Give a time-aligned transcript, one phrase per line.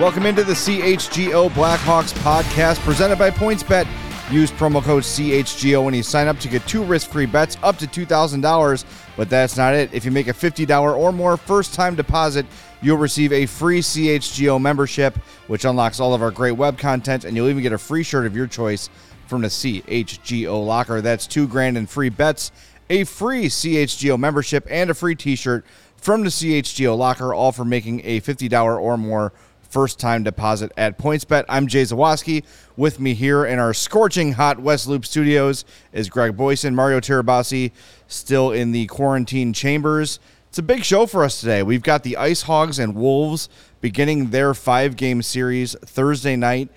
[0.00, 3.86] Welcome into the CHGO Blackhawks podcast presented by PointsBet.
[4.32, 7.76] Use promo code CHGO when you sign up to get two risk free bets up
[7.76, 8.84] to $2,000.
[9.18, 9.92] But that's not it.
[9.92, 12.46] If you make a $50 or more first time deposit,
[12.80, 17.36] you'll receive a free CHGO membership, which unlocks all of our great web content, and
[17.36, 18.88] you'll even get a free shirt of your choice
[19.26, 21.02] from the CHGO locker.
[21.02, 22.52] That's two grand in free bets,
[22.88, 25.66] a free CHGO membership, and a free t shirt
[25.98, 29.34] from the CHGO locker, all for making a $50 or more
[29.70, 31.44] first time deposit at PointsBet.
[31.48, 32.44] I'm Jay Zawaski.
[32.76, 37.70] With me here in our scorching hot West Loop studios is Greg Boysen, Mario Tirabassi,
[38.08, 40.18] still in the quarantine chambers.
[40.48, 41.62] It's a big show for us today.
[41.62, 43.48] We've got the Ice Hogs and Wolves
[43.80, 46.68] beginning their five game series Thursday night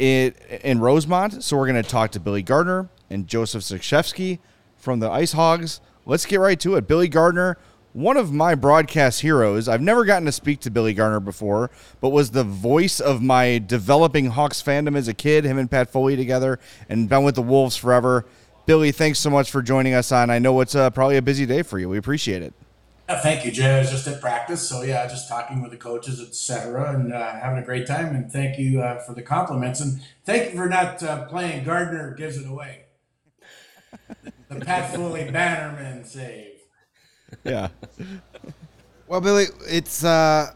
[0.00, 1.44] in, in Rosemont.
[1.44, 4.40] So we're going to talk to Billy Gardner and Joseph Zakrzewski
[4.76, 5.80] from the Ice Hogs.
[6.04, 6.88] Let's get right to it.
[6.88, 7.56] Billy Gardner
[7.94, 9.68] one of my broadcast heroes.
[9.68, 11.70] I've never gotten to speak to Billy Gardner before,
[12.00, 15.90] but was the voice of my developing Hawks fandom as a kid, him and Pat
[15.90, 16.58] Foley together,
[16.88, 18.26] and been with the Wolves forever.
[18.66, 20.28] Billy, thanks so much for joining us on.
[20.28, 21.88] I know it's uh, probably a busy day for you.
[21.88, 22.52] We appreciate it.
[23.08, 23.76] Yeah, thank you, Jay.
[23.76, 27.34] I was just at practice, so yeah, just talking with the coaches, etc., and uh,
[27.34, 28.16] having a great time.
[28.16, 32.14] And thank you uh, for the compliments, and thank you for not uh, playing Gardner
[32.14, 32.86] gives it away.
[34.48, 36.53] the Pat Foley Bannerman save
[37.44, 37.68] yeah.
[39.06, 40.50] Well, Billy, it's uh,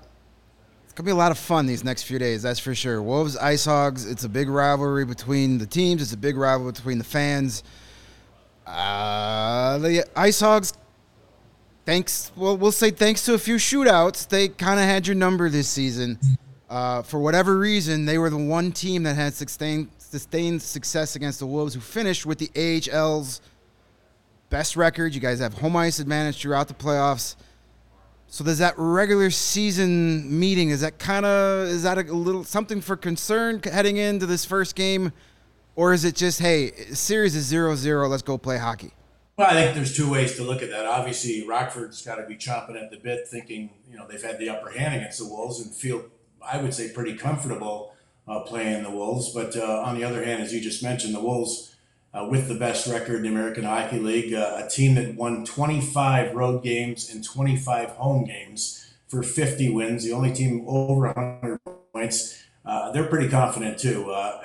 [0.84, 2.42] it's gonna be a lot of fun these next few days.
[2.42, 3.02] That's for sure.
[3.02, 4.10] Wolves, Ice Hogs.
[4.10, 6.00] It's a big rivalry between the teams.
[6.00, 7.62] It's a big rivalry between the fans.
[8.66, 10.72] Uh, the Ice Hogs.
[11.84, 12.32] Thanks.
[12.36, 15.68] Well, we'll say thanks to a few shootouts, they kind of had your number this
[15.68, 16.18] season.
[16.70, 21.38] Uh, for whatever reason, they were the one team that had sustained sustained success against
[21.38, 23.42] the Wolves, who finished with the AHL's
[24.50, 25.14] best record.
[25.14, 27.36] You guys have home ice advantage throughout the playoffs.
[28.28, 32.82] So does that regular season meeting is that kind of is that a little something
[32.82, 35.12] for concern heading into this first game,
[35.76, 38.92] or is it just hey series is zero zero let's go play hockey?
[39.38, 40.84] Well, I think there's two ways to look at that.
[40.84, 44.50] Obviously, Rockford's got to be chomping at the bit, thinking you know they've had the
[44.50, 46.04] upper hand against the Wolves and feel
[46.46, 47.94] I would say pretty comfortable
[48.26, 49.32] uh, playing the Wolves.
[49.32, 51.76] But uh, on the other hand, as you just mentioned, the Wolves
[52.14, 55.44] uh, with the best record in the American Hockey League, uh, a team that won
[55.44, 61.60] 25 road games and 25 home games for 50 wins, the only team over 100
[61.92, 62.42] points.
[62.64, 64.10] Uh, they're pretty confident too.
[64.10, 64.42] Uh,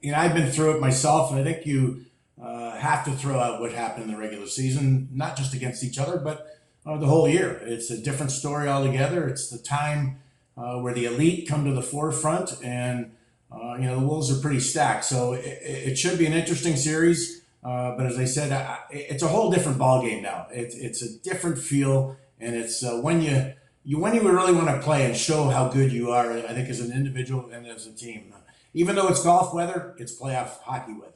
[0.00, 2.04] you know, I've been through it myself, and I think you
[2.42, 5.98] uh, have to throw out what happened in the regular season, not just against each
[5.98, 7.60] other, but uh, the whole year.
[7.64, 9.26] It's a different story altogether.
[9.28, 10.18] It's the time
[10.54, 13.10] where the elite come to the forefront and
[13.54, 16.76] uh, you know, the Wolves are pretty stacked, so it, it should be an interesting
[16.76, 17.42] series.
[17.62, 20.46] Uh, but as I said, I, it's a whole different ballgame now.
[20.50, 23.54] It's it's a different feel, and it's uh, when you
[23.84, 26.32] you when you really want to play and show how good you are.
[26.32, 28.34] I think as an individual and as a team,
[28.74, 31.12] even though it's golf weather, it's playoff hockey weather.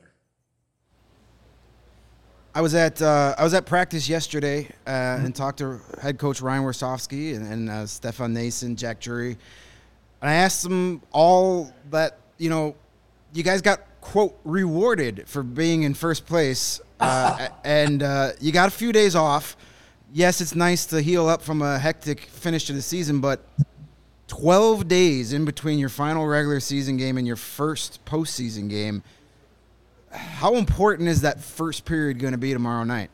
[2.54, 5.26] I was at uh, I was at practice yesterday uh, mm-hmm.
[5.26, 9.36] and talked to head coach Ryan Warsofsky and, and uh, Stefan Noesen, Jack Drury,
[10.22, 12.76] and I asked them all that you know,
[13.32, 18.68] you guys got quote rewarded for being in first place, uh, and uh, you got
[18.68, 19.56] a few days off.
[20.12, 23.44] Yes, it's nice to heal up from a hectic finish to the season, but
[24.28, 29.02] 12 days in between your final regular season game and your first postseason game.
[30.10, 33.10] How important is that first period going to be tomorrow night?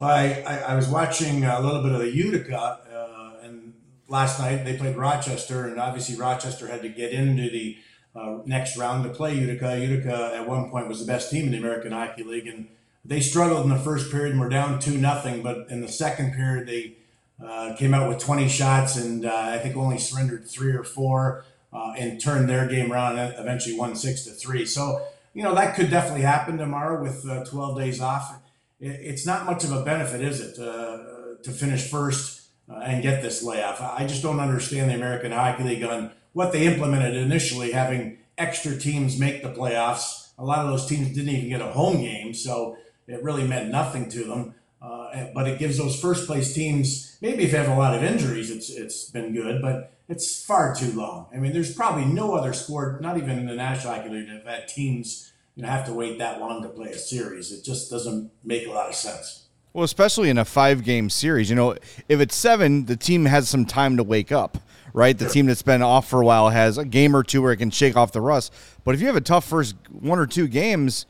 [0.00, 3.72] I, I, I was watching a little bit of the Utica, uh, and
[4.08, 7.78] last night they played Rochester, and obviously Rochester had to get into the
[8.18, 9.78] uh, next round to play Utica.
[9.78, 12.68] Utica at one point was the best team in the American Hockey League, and
[13.04, 15.42] they struggled in the first period and were down two nothing.
[15.42, 16.96] But in the second period, they
[17.44, 21.44] uh, came out with 20 shots and uh, I think only surrendered three or four
[21.72, 24.66] uh, and turned their game around and eventually won six to three.
[24.66, 28.40] So you know that could definitely happen tomorrow with uh, 12 days off.
[28.80, 33.80] it's not much of a benefit, is it, to finish first and get this layoff?
[33.80, 38.78] I just don't understand the American Hockey League on what they implemented initially, having extra
[38.78, 40.28] teams make the playoffs.
[40.38, 42.76] A lot of those teams didn't even get a home game, so
[43.08, 44.54] it really meant nothing to them.
[44.80, 48.04] Uh, but it gives those first place teams maybe if they have a lot of
[48.04, 51.26] injuries, it's it's been good, but it's far too long.
[51.34, 54.46] I mean, there's probably no other sport, not even in the National Hockey League, that
[54.46, 57.50] had teams you know have to wait that long to play a series.
[57.50, 59.48] It just doesn't make a lot of sense.
[59.72, 61.72] Well, especially in a five game series, you know,
[62.08, 64.58] if it's seven, the team has some time to wake up
[64.92, 65.16] right?
[65.16, 67.58] The team that's been off for a while has a game or two where it
[67.58, 68.52] can shake off the rust.
[68.84, 71.06] But if you have a tough first one or two games,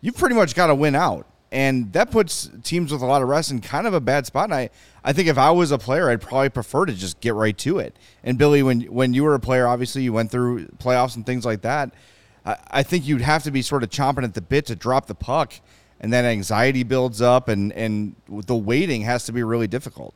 [0.00, 1.26] you've pretty much got to win out.
[1.52, 4.44] And that puts teams with a lot of rest in kind of a bad spot.
[4.44, 4.70] And I,
[5.02, 7.78] I think if I was a player, I'd probably prefer to just get right to
[7.80, 7.96] it.
[8.22, 11.44] And Billy, when when you were a player, obviously you went through playoffs and things
[11.44, 11.92] like that.
[12.44, 15.06] I, I think you'd have to be sort of chomping at the bit to drop
[15.06, 15.54] the puck,
[16.00, 20.14] and then anxiety builds up, and and the waiting has to be really difficult.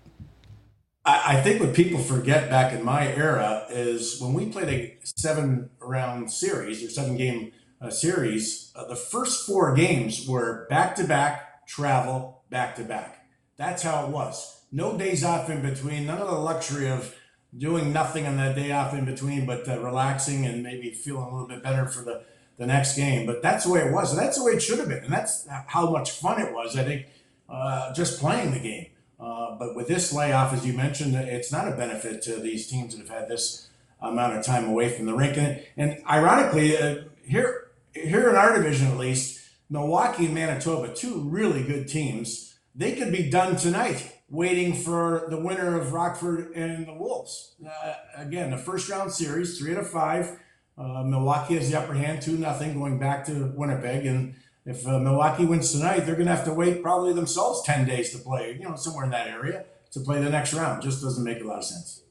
[1.07, 5.69] I, think what people forget back in my era is when we played a seven
[5.79, 11.05] round series or seven game uh, series, uh, the first four games were back to
[11.05, 13.27] back, travel, back to back.
[13.59, 14.63] That's how it was.
[14.73, 17.15] No days off in between, none of the luxury of
[17.57, 21.31] doing nothing on that day off in between, but uh, relaxing and maybe feeling a
[21.31, 22.23] little bit better for the,
[22.57, 23.27] the next game.
[23.27, 24.11] But that's the way it was.
[24.11, 25.05] And that's the way it should have been.
[25.05, 27.07] And that's how much fun it was, I think,
[27.49, 28.87] uh, just playing the game.
[29.19, 32.95] Uh, but with this layoff, as you mentioned, it's not a benefit to these teams
[32.95, 33.69] that have had this
[34.01, 35.37] amount of time away from the rink.
[35.37, 37.65] And, and ironically, uh, here
[37.95, 39.41] here in our division at least,
[39.71, 45.39] Milwaukee and Manitoba, two really good teams, they could be done tonight, waiting for the
[45.39, 47.55] winner of Rockford and the Wolves.
[47.65, 50.39] Uh, again, the first round series, three out of five.
[50.77, 54.35] Uh, Milwaukee has the upper hand, two nothing, going back to Winnipeg, and
[54.67, 58.11] if uh, Milwaukee wins tonight, they're going to have to wait probably themselves 10 days
[58.13, 60.83] to play, you know, somewhere in that area to play the next round.
[60.83, 62.03] Just doesn't make a lot of sense.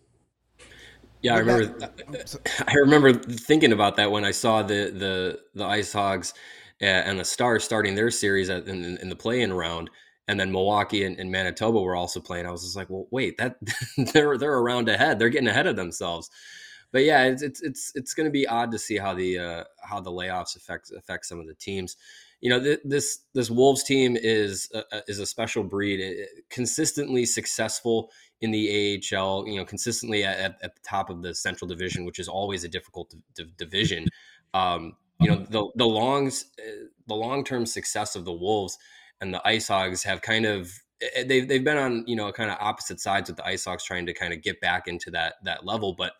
[1.22, 1.92] Yeah, I remember.
[2.68, 6.34] I remember thinking about that when I saw the the the Ice Hogs
[6.82, 9.90] uh, and the Stars starting their series in, in the play-in round,
[10.28, 12.46] and then Milwaukee and, and, Manitoba were also playing.
[12.46, 13.56] I was just like, well, wait, that
[14.14, 15.18] they're they're around ahead.
[15.18, 16.30] They're getting ahead of themselves.
[16.92, 19.64] But yeah, it's it's it's, it's going to be odd to see how the uh,
[19.82, 21.96] how the layoffs affect affect some of the teams
[22.44, 27.26] you know th- this this Wolves team is a, is a special breed, it, consistently
[27.26, 28.12] successful
[28.42, 29.48] in the AHL.
[29.48, 32.68] You know, consistently at, at, the top of the Central Division, which is always a
[32.68, 34.08] difficult d- division.
[34.54, 38.78] Um, you know, the the longs uh, the long term success of the Wolves
[39.22, 40.70] and the Ice Hogs have kind of
[41.02, 43.64] eh, eh, they've they've been on you know kind of opposite sides with the Ice
[43.64, 46.12] Hogs trying to kind of get back into that that level, but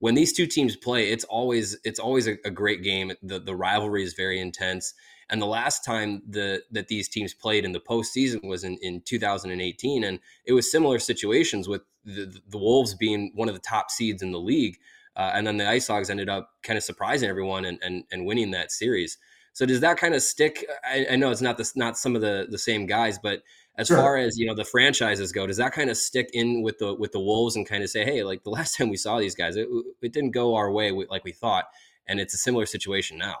[0.00, 3.12] when these two teams play, it's always it's always a, a great game.
[3.22, 4.92] The the rivalry is very intense
[5.30, 9.02] and the last time the that these teams played in the postseason was in, in
[9.02, 13.90] 2018, and it was similar situations with the, the Wolves being one of the top
[13.90, 14.78] seeds in the league,
[15.16, 18.24] uh, and then the Ice Hogs ended up kind of surprising everyone and, and and
[18.24, 19.18] winning that series.
[19.52, 20.64] So does that kind of stick?
[20.88, 23.42] I, I know it's not the, not some of the the same guys, but
[23.76, 23.96] as sure.
[23.96, 26.94] far as you know the franchises go, does that kind of stick in with the
[26.94, 29.34] with the Wolves and kind of say, hey, like the last time we saw these
[29.34, 29.68] guys, it,
[30.00, 31.66] it didn't go our way like we thought,
[32.06, 33.36] and it's a similar situation now.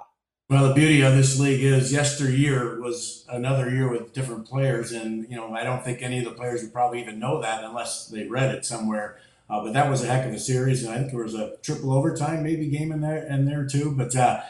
[0.50, 5.28] Well, the beauty of this league is yesteryear was another year with different players, and
[5.28, 8.06] you know I don't think any of the players would probably even know that unless
[8.06, 9.18] they read it somewhere.
[9.50, 11.58] Uh, but that was a heck of a series, and I think there was a
[11.62, 13.92] triple overtime maybe game in there in there too.
[13.94, 14.40] But uh,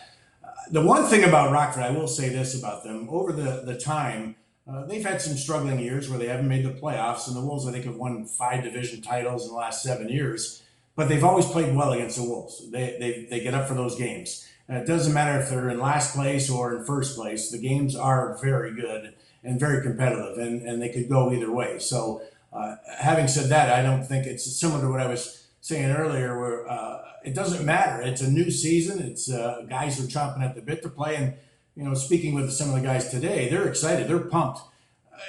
[0.71, 4.37] the one thing about Rockford, I will say this about them: over the the time,
[4.71, 7.67] uh, they've had some struggling years where they haven't made the playoffs, and the Wolves
[7.67, 10.63] I think have won five division titles in the last seven years.
[10.95, 12.71] But they've always played well against the Wolves.
[12.71, 14.45] They they they get up for those games.
[14.69, 17.51] And it doesn't matter if they're in last place or in first place.
[17.51, 21.79] The games are very good and very competitive, and, and they could go either way.
[21.79, 22.23] So,
[22.53, 26.39] uh, having said that, I don't think it's similar to what I was saying earlier,
[26.39, 28.03] where uh, it doesn't matter.
[28.03, 29.01] It's a new season.
[29.01, 31.35] It's uh, guys are chomping at the bit to play, and
[31.77, 34.09] you know, speaking with some of the guys today, they're excited.
[34.09, 34.61] They're pumped.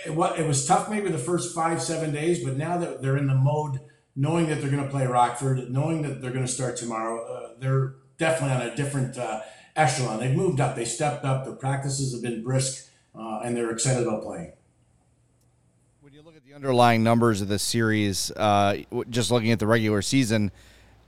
[0.06, 3.18] It, what, it was tough maybe the first five seven days, but now that they're
[3.18, 3.80] in the mode,
[4.16, 7.54] knowing that they're going to play Rockford, knowing that they're going to start tomorrow, uh,
[7.60, 9.42] they're definitely on a different uh,
[9.76, 10.20] echelon.
[10.20, 10.76] They've moved up.
[10.76, 11.46] They stepped up.
[11.46, 14.52] Their practices have been brisk, uh, and they're excited about playing.
[16.02, 18.78] When you look at the underlying numbers of this series, uh,
[19.10, 20.52] just looking at the regular season,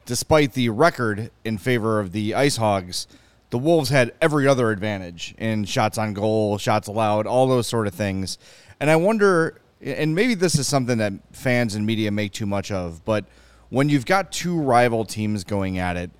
[0.05, 3.07] despite the record in favor of the Ice Hogs,
[3.51, 7.85] the Wolves had every other advantage in shots on goal, shots allowed, all those sort
[7.85, 8.37] of things.
[8.79, 12.71] And I wonder, and maybe this is something that fans and media make too much
[12.71, 13.25] of, but
[13.69, 16.11] when you've got two rival teams going at it,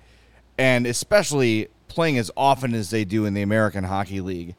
[0.58, 4.54] and especially playing as often as they do in the American Hockey League,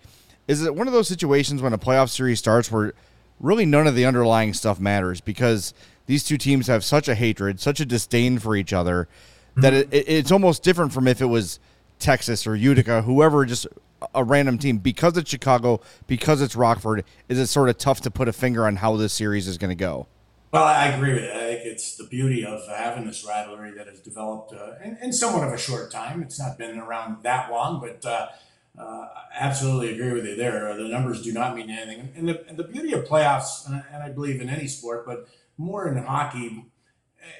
[0.48, 2.94] is it one of those situations when a playoff series starts where
[3.40, 5.74] really none of the underlying stuff matters because
[6.06, 9.08] these two teams have such a hatred, such a disdain for each other
[9.56, 9.94] that mm-hmm.
[9.94, 11.60] it, it's almost different from if it was
[12.00, 13.68] Texas or Utica, whoever, just
[14.14, 14.78] a random team.
[14.78, 18.66] Because it's Chicago, because it's Rockford, is it sort of tough to put a finger
[18.66, 20.08] on how this series is going to go?
[20.54, 21.36] Well, I agree with it.
[21.36, 25.12] I think it's the beauty of having this rivalry that has developed uh, in, in,
[25.12, 26.22] somewhat of a short time.
[26.22, 28.28] It's not been around that long, but uh,
[28.78, 30.78] uh, absolutely agree with you there.
[30.78, 32.12] The numbers do not mean anything.
[32.16, 35.88] And the, and the beauty of playoffs, and I believe in any sport, but more
[35.88, 36.66] in hockey,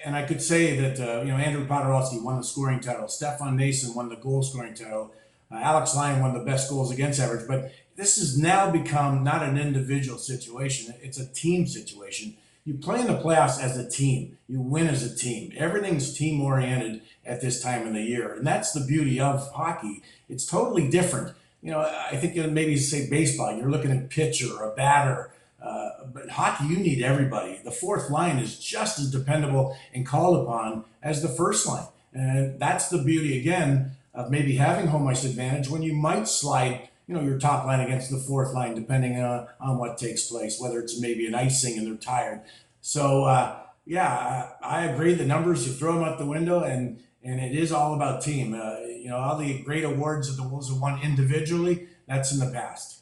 [0.04, 3.56] and I could say that uh, you know Andrew Poturalski won the scoring title, Stefan
[3.56, 5.14] Noesen won the goal scoring title,
[5.52, 7.48] uh, Alex Lyon won the best goals against average.
[7.48, 12.38] But this has now become not an individual situation; it's a team situation.
[12.66, 14.38] You play in the playoffs as a team.
[14.48, 15.52] You win as a team.
[15.58, 20.02] Everything's team oriented at this time of the year, and that's the beauty of hockey.
[20.30, 21.36] It's totally different.
[21.62, 23.58] You know, I think maybe say baseball.
[23.58, 25.32] You're looking at pitcher or a batter
[25.64, 27.62] uh, but hockey, you need everybody.
[27.64, 31.88] The fourth line is just as dependable and called upon as the first line.
[32.14, 36.90] And that's the beauty, again, of maybe having home ice advantage when you might slide,
[37.08, 40.60] you know, your top line against the fourth line, depending on, on what takes place,
[40.60, 42.42] whether it's maybe an icing and they're tired.
[42.82, 45.14] So, uh, yeah, I, I agree.
[45.14, 48.54] The numbers, you throw them out the window, and, and it is all about team.
[48.54, 52.40] Uh, you know, all the great awards that the Wolves have won individually, that's in
[52.40, 53.02] the past.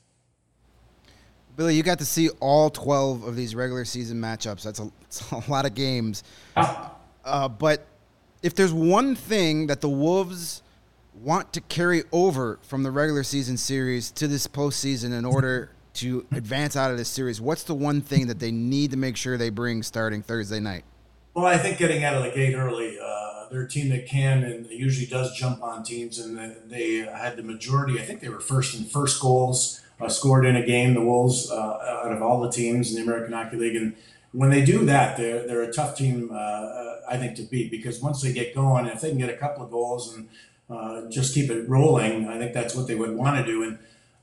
[1.56, 4.64] Billy, you got to see all 12 of these regular season matchups.
[4.64, 6.24] That's a, that's a lot of games.
[6.56, 7.86] Uh, but
[8.42, 10.64] if there's one thing that the Wolves
[11.14, 16.26] want to carry over from the regular season series to this postseason in order to
[16.32, 19.38] advance out of this series, what's the one thing that they need to make sure
[19.38, 20.84] they bring starting Thursday night?
[21.34, 22.98] Well, I think getting out of the gate early.
[23.02, 27.36] Uh, they're a team that can and usually does jump on teams, and they had
[27.36, 28.00] the majority.
[28.00, 31.52] I think they were first in first goals uh, scored in a game, the Wolves,
[31.52, 33.76] uh, out of all the teams in the American Hockey League.
[33.76, 33.96] And
[34.32, 38.02] when they do that, they're, they're a tough team, uh, I think, to beat because
[38.02, 40.30] once they get going, if they can get a couple of goals and
[40.72, 43.64] uh, just keep it rolling, I think that's what they would want to do.
[43.64, 43.78] And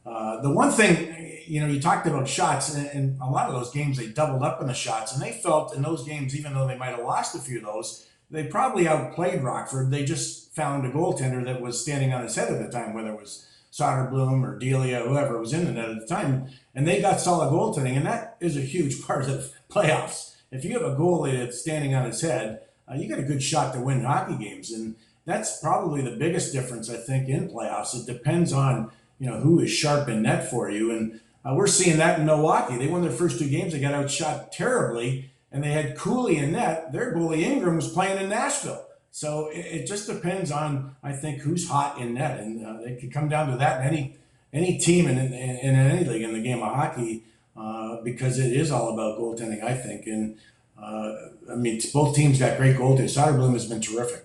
[0.06, 3.54] uh, the one thing, you know, you talked about shots, and, and, a lot of
[3.54, 6.54] those games they doubled up in the shots, and they felt in those games, even
[6.54, 9.90] though they might have lost a few of those, they probably outplayed Rockford.
[9.90, 13.10] They just found a goaltender that was standing on his head at the time, whether
[13.10, 17.00] it was Soderblom or Delia, whoever was in the net at the time, and they
[17.00, 20.36] got solid goaltending, and that is a huge part of playoffs.
[20.50, 23.42] If you have a goalie that's standing on his head, uh, you got a good
[23.42, 24.96] shot to win hockey games, and
[25.28, 27.94] that's probably the biggest difference I think in playoffs.
[27.94, 31.66] It depends on you know who is sharp in net for you, and uh, we're
[31.66, 32.78] seeing that in Milwaukee.
[32.78, 36.52] They won their first two games, they got outshot terribly, and they had Cooley in
[36.52, 36.92] net.
[36.92, 38.86] Their goalie Ingram was playing in Nashville.
[39.10, 43.00] So it, it, just depends on I think who's hot in net, and uh, it
[43.00, 44.16] could come down to that in any
[44.54, 48.52] any team in, in, in any league in the game of hockey uh, because it
[48.52, 49.62] is all about goaltending.
[49.62, 50.38] I think, and
[50.82, 51.14] uh,
[51.52, 53.14] I mean both teams got great goaltending.
[53.14, 54.24] Soderblom has been terrific.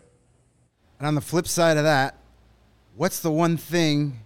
[1.04, 2.16] And on the flip side of that,
[2.96, 4.22] what's the one thing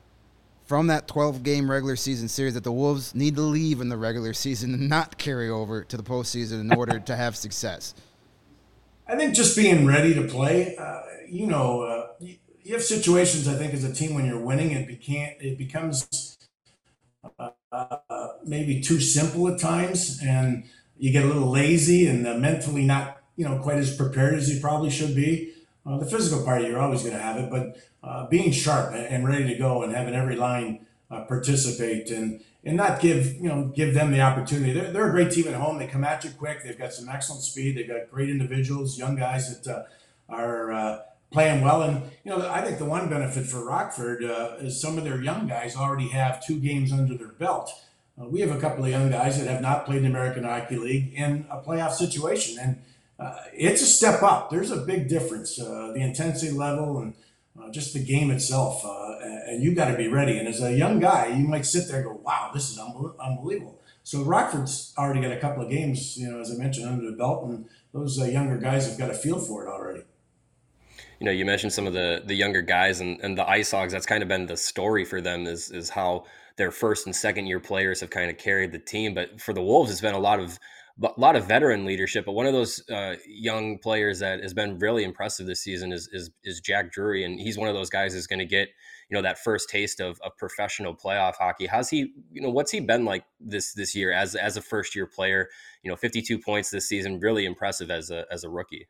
[0.67, 3.97] from that 12 game regular season series that the Wolves need to leave in the
[3.97, 7.95] regular season and not carry over to the postseason in order to have success?
[9.07, 10.75] I think just being ready to play.
[10.77, 13.47] Uh, you know, uh, you, have situations.
[13.47, 16.37] I think as a team when you're winning, it became it becomes
[17.39, 17.97] uh, uh,
[18.45, 20.63] maybe too simple at times, and
[20.95, 24.53] you get a little lazy and uh, mentally not you know quite as prepared as
[24.53, 25.55] you probably should be.
[25.87, 29.47] Uh, the physical part you're always going to have it, but being sharp and ready
[29.47, 34.11] to go and having every line participate and and not give you know give them
[34.11, 34.73] the opportunity.
[34.73, 35.79] They're, they're a great team at home.
[35.79, 36.63] They come at you quick.
[36.63, 37.77] They've got some excellent speed.
[37.77, 39.83] They've got great individuals, young guys that uh,
[40.29, 40.99] are uh,
[41.31, 41.81] playing well.
[41.83, 45.21] And you know, I think the one benefit for Rockford uh, is some of their
[45.21, 47.71] young guys already have two games under their belt.
[48.19, 50.43] Uh, we have a couple of young guys that have not played in the American
[50.43, 52.81] Hockey League in a playoff situation, and
[53.19, 54.49] uh, it's a step up.
[54.49, 55.59] There's a big difference.
[55.59, 57.13] Uh, the intensity level and
[57.59, 58.85] uh, just the game itself.
[58.85, 59.15] Uh,
[59.47, 60.37] and you've got to be ready.
[60.37, 63.79] And as a young guy, you might sit there and go, wow, this is unbelievable.
[64.03, 67.17] So Rockford's already got a couple of games, you know, as I mentioned, under the
[67.17, 70.03] belt, and those uh, younger guys have got a feel for it already.
[71.19, 73.91] You know, you mentioned some of the the younger guys and, and the Ice Hogs.
[73.91, 76.23] That's kind of been the story for them is is how
[76.55, 79.13] their first and second year players have kind of carried the team.
[79.13, 80.57] But for the Wolves, it's been a lot of
[81.03, 82.25] a lot of veteran leadership.
[82.25, 86.09] But one of those uh, young players that has been really impressive this season is,
[86.11, 88.69] is, is Jack Drury, and he's one of those guys that's going to get
[89.09, 91.65] you know that first taste of, of professional playoff hockey.
[91.65, 92.13] How's he?
[92.31, 95.49] You know, what's he been like this this year as as a first year player?
[95.83, 98.87] You know, 52 points this season, really impressive as a as a rookie.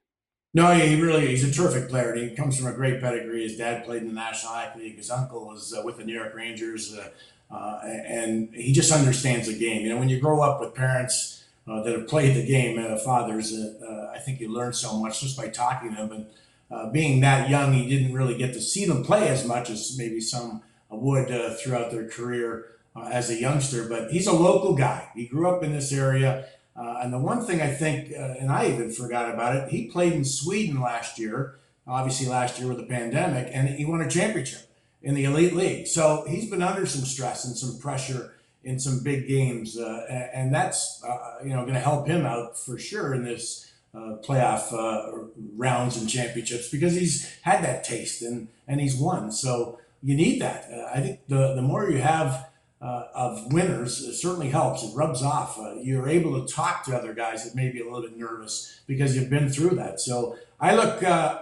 [0.54, 2.16] No, he really he's a terrific player.
[2.16, 3.44] He comes from a great pedigree.
[3.44, 4.98] His dad played in the National Hockey League.
[4.98, 7.10] His uncle was uh, with the New York Rangers, uh,
[7.54, 9.84] uh, and he just understands the game.
[9.84, 12.98] You know, when you grow up with parents uh, that have played the game, uh,
[12.98, 16.12] fathers, uh, I think you learn so much just by talking to them.
[16.12, 16.26] And
[16.72, 19.96] uh, being that young, he didn't really get to see them play as much as
[19.98, 23.88] maybe some would uh, throughout their career uh, as a youngster.
[23.90, 25.10] But he's a local guy.
[25.14, 26.46] He grew up in this area.
[26.76, 30.24] And the one thing I think, and I even forgot about it, he played in
[30.24, 34.62] Sweden last year, obviously last year with the pandemic, and he won a championship
[35.02, 35.88] in the Elite League.
[35.88, 38.34] So he's been under some stress and some pressure
[38.68, 39.78] in some big games.
[39.78, 41.02] Uh, and that's,
[41.42, 45.98] you know, going to help him out for sure in this uh, playoff uh, rounds
[45.98, 49.32] and championships because he's had that taste and and he's won.
[49.32, 50.68] So you need that.
[50.72, 52.50] Uh, I think the the more you have
[52.82, 54.84] uh, of winners it certainly helps.
[54.84, 55.58] It rubs off.
[55.58, 58.82] Uh, you're able to talk to other guys that may be a little bit nervous
[58.86, 60.00] because you've been through that.
[60.00, 61.40] So I look uh,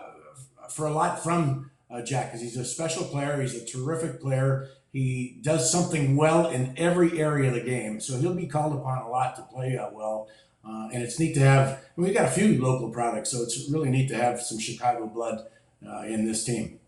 [0.69, 1.71] for a lot from
[2.05, 3.41] Jack because he's a special player.
[3.41, 4.69] He's a terrific player.
[4.95, 8.99] He does something well in every area of the game, so he'll be called upon
[8.99, 10.29] a lot to play well.
[10.65, 13.89] Uh, and it's neat to have, we've got a few local products, so it's really
[13.89, 15.47] neat to have some Chicago blood
[15.85, 16.79] uh, in this team.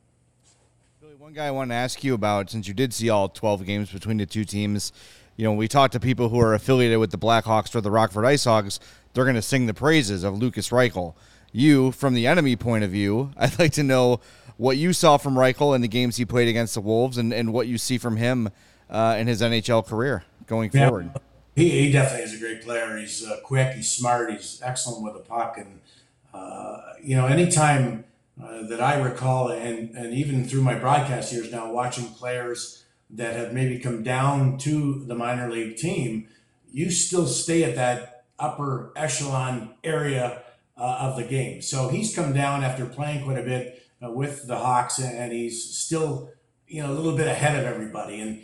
[1.02, 3.66] Billy, one guy I want to ask you about, since you did see all 12
[3.66, 4.94] games between the two teams,
[5.36, 8.24] you know, we talked to people who are affiliated with the Blackhawks or the Rockford
[8.24, 8.80] Ice Hogs,
[9.16, 11.14] they're going to sing the praises of Lukas Reichel.
[11.52, 14.22] You, from the enemy point of view, I'd like to know
[14.58, 17.54] what you saw from Reichel in the games he played against the Wolves and, and
[17.54, 18.50] what you see from him
[18.90, 20.88] uh, in his NHL career going yeah.
[20.88, 21.12] forward
[21.58, 22.96] he, he definitely is a great player.
[22.98, 25.82] He's uh, quick, he's smart, he's excellent with the puck, and
[26.32, 28.06] uh, you know, anytime
[28.42, 33.36] uh, that I recall, and and even through my broadcast years now, watching players that
[33.36, 36.28] have maybe come down to the minor league team,
[36.72, 40.43] you still stay at that upper echelon area
[40.78, 41.63] uh, of the game.
[41.63, 46.32] So he's come down after playing quite a bit with the Hawks, and he's still
[46.68, 48.42] you know a little bit ahead of everybody, and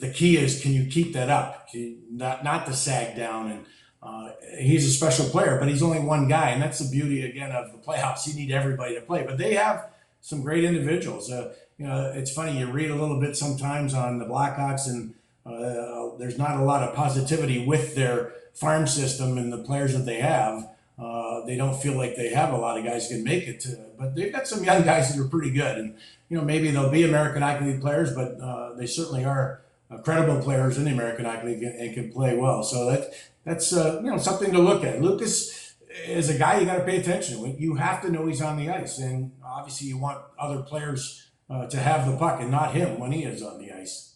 [0.00, 1.68] the key is can you keep that up?
[2.10, 3.50] not not to sag down.
[3.50, 3.66] And
[4.02, 7.52] uh, he's a special player, but he's only one guy, and that's the beauty again
[7.52, 8.26] of the playoffs.
[8.26, 9.88] You need everybody to play, but they have
[10.20, 11.30] some great individuals.
[11.30, 15.14] Uh, you know, it's funny you read a little bit sometimes on the Blackhawks, and
[15.44, 20.06] uh, there's not a lot of positivity with their farm system and the players that
[20.06, 20.68] they have.
[20.98, 23.60] Uh, they don't feel like they have a lot of guys who can make it,
[23.60, 25.76] to, but they've got some young guys that are pretty good.
[25.76, 25.96] And
[26.30, 29.98] you know, maybe they'll be American Hockey League players, but uh, they certainly are uh,
[29.98, 32.62] credible players in the American Hockey League and can play well.
[32.62, 33.12] So that
[33.44, 35.02] that's uh, you know something to look at.
[35.02, 35.74] Lukas
[36.06, 37.60] is a guy you got to pay attention to.
[37.60, 41.66] You have to know he's on the ice, and obviously you want other players uh,
[41.66, 44.14] to have the puck and not him when he is on the ice.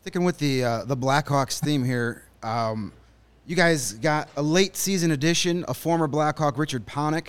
[0.00, 2.22] Sticking with the the Blackhawks theme here.
[2.44, 2.92] Um,
[3.46, 7.28] you guys got a late season addition, a former Blackhawk, Richard Panik.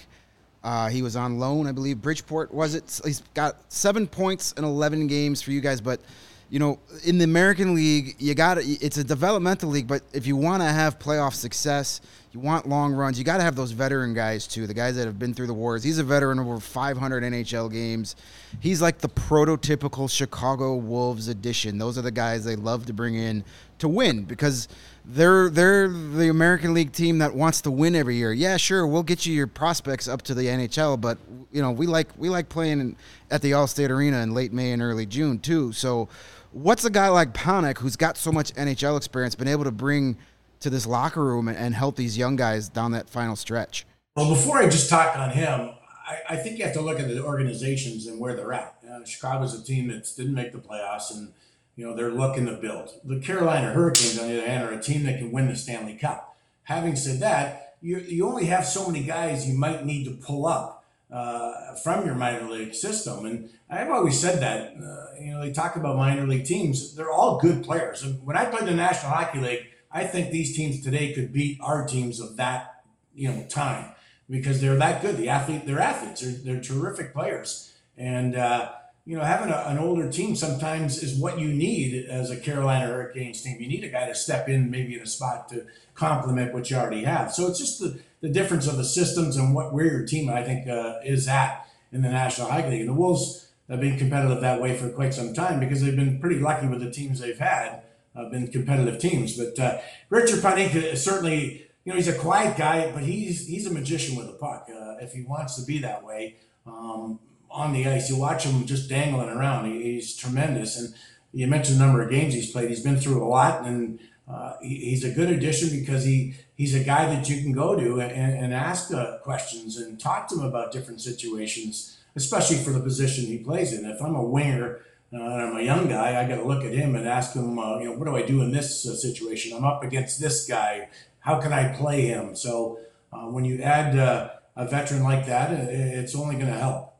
[0.64, 2.02] Uh, he was on loan, I believe.
[2.02, 3.00] Bridgeport was it?
[3.06, 6.02] He's got seven points in eleven games for you guys, but
[6.50, 10.38] you know, in the American League, you got it's a developmental league, but if you
[10.38, 12.00] want to have playoff success,
[12.32, 15.06] you want long runs, you got to have those veteran guys too, the guys that
[15.06, 15.84] have been through the wars.
[15.84, 18.16] He's a veteran over 500 NHL games.
[18.62, 21.78] He's like the prototypical Chicago Wolves edition.
[21.78, 23.44] Those are the guys they love to bring in
[23.80, 24.70] to win because
[25.10, 28.34] they're they're the American League team that wants to win every year.
[28.34, 31.18] Yeah, sure, we'll get you your prospects up to the NHL, but
[31.52, 32.96] you know, we like we like playing
[33.32, 35.72] at the Allstate Arena in late May and early June too.
[35.72, 36.10] So
[36.58, 40.18] What's a guy like Panik, who's got so much NHL experience, been able to bring
[40.62, 43.86] to this locker room and, and help these young guys down that final stretch?
[44.16, 45.72] Well, before I just talk on him,
[46.08, 48.76] I, I think you have to look at the organizations and where they're at.
[48.90, 51.32] Uh, Chicago's a team that didn't make the playoffs, and
[51.78, 52.90] you know they're looking to build.
[53.06, 55.94] The Carolina Hurricanes, on the other hand, are a team that can win the Stanley
[55.94, 56.36] Cup.
[56.64, 60.48] Having said that, you, you only have so many guys you might need to pull
[60.48, 63.26] up uh, from your minor league system.
[63.26, 64.74] And I've always said that.
[64.76, 68.04] Uh, you know, they talk about minor league teams; they're all good players.
[68.04, 71.60] And when I played the National Hockey League, I think these teams today could beat
[71.62, 73.92] our teams of that you know time
[74.28, 75.18] because they're that good.
[75.18, 76.22] The athlete, they're athletes.
[76.22, 77.74] They're, they're terrific players.
[77.96, 78.72] And uh,
[79.08, 82.88] you know, having a, an older team sometimes is what you need as a Carolina
[82.88, 83.56] Hurricanes team.
[83.62, 85.66] You need a guy to step in maybe in a spot to
[85.96, 87.34] complement what you already have.
[87.34, 90.44] So it's just the the difference of the systems and what where your team I
[90.44, 92.82] think uh, is at in the National Hockey League.
[92.82, 96.20] And the Wolves have been competitive that way for quite some time because they've been
[96.20, 99.38] pretty lucky with the teams they've had, uh, been competitive teams.
[99.38, 103.68] But uh, Richard Panik is certainly, you know, he's a quiet guy, but he's he's
[103.68, 104.68] a magician with a puck.
[104.70, 108.10] Uh, if he wants to be that way, um, on the ice.
[108.10, 109.72] You watch him just dangling around.
[109.72, 110.80] He, he's tremendous.
[110.80, 110.94] And
[111.34, 112.70] you mentioned the number of games he's played.
[112.70, 116.74] He's been through a lot, and uh, he, he's a good addition because he he's
[116.74, 120.36] a guy that you can go to and, and ask uh, questions and talk to
[120.36, 123.86] him about different situations, especially for the position he plays in.
[123.86, 124.82] If I'm a winger
[125.14, 127.60] uh, and I'm a young guy, I got to look at him and ask him,
[127.60, 129.56] uh, you know, what do I do in this uh, situation?
[129.56, 130.90] I'm up against this guy.
[131.20, 132.36] How can I play him?
[132.36, 132.80] So
[133.14, 136.97] uh, when you add a veteran like that, it's only going to help.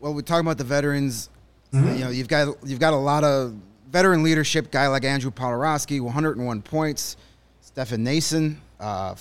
[0.00, 1.30] Well, we're talking about the veterans.
[1.72, 1.94] Mm-hmm.
[1.94, 3.54] You know, you've got you've got a lot of
[3.90, 4.70] veteran leadership.
[4.70, 7.16] Guy like Andrew Poturalski, 101 points.
[7.60, 9.14] Stefan Noesen, uh,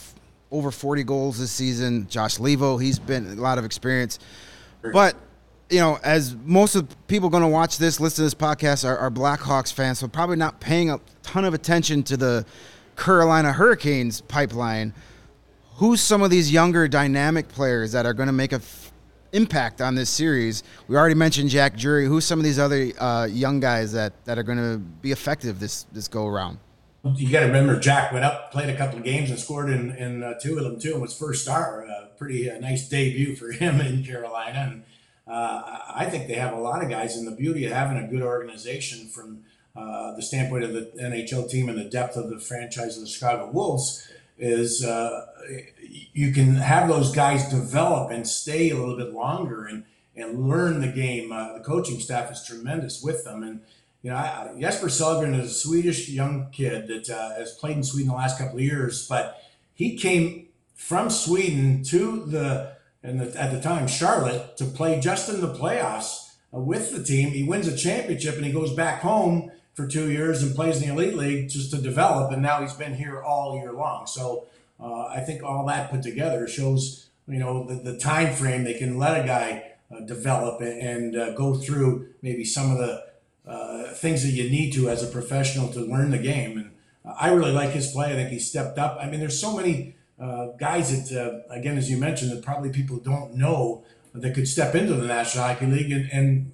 [0.51, 2.07] over 40 goals this season.
[2.07, 4.19] Josh Leivo, he's been a lot of experience.
[4.93, 5.15] But
[5.69, 8.87] you know, as most of the people going to watch this, listen to this podcast
[8.87, 12.45] are, are Blackhawks fans, so probably not paying a ton of attention to the
[12.95, 14.93] Carolina Hurricanes pipeline.
[15.77, 18.84] Who's some of these younger dynamic players that are going to make a f-
[19.33, 20.63] impact on this series?
[20.87, 22.05] We already mentioned Jack Drury.
[22.05, 25.59] Who's some of these other uh, young guys that, that are going to be effective
[25.59, 26.59] this this go around?
[27.03, 29.91] You got to remember, Jack went up, played a couple of games, and scored in,
[29.91, 31.83] in uh, two of them too, and was first star.
[31.83, 34.71] A pretty uh, nice debut for him in Carolina.
[34.71, 34.83] And
[35.27, 38.07] uh, I think they have a lot of guys, and the beauty of having a
[38.07, 39.43] good organization from
[39.75, 43.09] uh, the standpoint of the NHL team and the depth of the franchise of the
[43.09, 45.25] Chicago Wolves is uh,
[46.13, 49.83] you can have those guys develop and stay a little bit longer and,
[50.15, 51.31] and learn the game.
[51.31, 53.43] Uh, the coaching staff is tremendous with them.
[53.43, 53.61] And,
[54.01, 57.83] you know, I, Jesper Sellgren is a Swedish young kid that uh, has played in
[57.83, 59.41] Sweden the last couple of years, but
[59.73, 65.39] he came from Sweden to the and at the time Charlotte to play just in
[65.39, 67.29] the playoffs uh, with the team.
[67.29, 70.87] He wins a championship and he goes back home for two years and plays in
[70.87, 72.31] the elite league just to develop.
[72.31, 74.07] And now he's been here all year long.
[74.07, 74.47] So
[74.79, 78.77] uh, I think all that put together shows you know the, the time frame they
[78.77, 83.05] can let a guy uh, develop and, uh, go through maybe some of the
[83.47, 86.57] uh, things that you need to as a professional to learn the game.
[86.57, 86.71] And
[87.17, 88.11] I really like his play.
[88.11, 88.97] I think he stepped up.
[88.99, 92.71] I mean, there's so many uh, guys that, uh, again, as you mentioned, that probably
[92.71, 93.83] people don't know
[94.15, 96.51] that could step into the National Hockey League and, and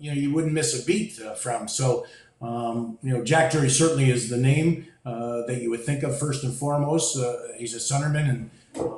[0.00, 1.66] you know, you wouldn't miss a beat from.
[1.66, 2.04] So,
[2.44, 6.18] um, you know, Jack Drury certainly is the name uh, that you would think of
[6.18, 7.18] first and foremost.
[7.56, 8.50] he's a centerman, and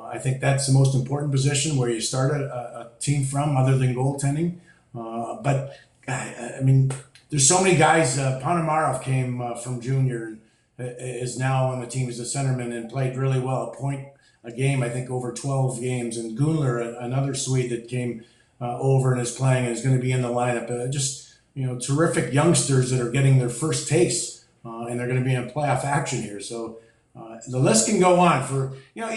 [0.03, 3.77] I think that's the most important position where you start a, a team from, other
[3.77, 4.57] than goaltending.
[4.93, 6.91] but, I, mean,
[7.29, 8.17] there's so many guys.
[8.17, 10.41] Uh, Ponomarev came from junior and
[10.79, 14.07] is now on the team as a centerman and played really well, a point
[14.43, 16.17] a game, I think, over 12 games.
[16.17, 18.23] And Gunler, another Swede that came
[18.61, 20.71] uh, over and is playing and is going to be in the lineup.
[20.71, 21.26] Uh, just,
[21.57, 25.25] you know, terrific youngsters that are getting their first taste uh, and they're going to
[25.25, 26.39] be in playoff action here.
[26.39, 26.77] So
[27.15, 29.09] uh, the list can go on for, you know,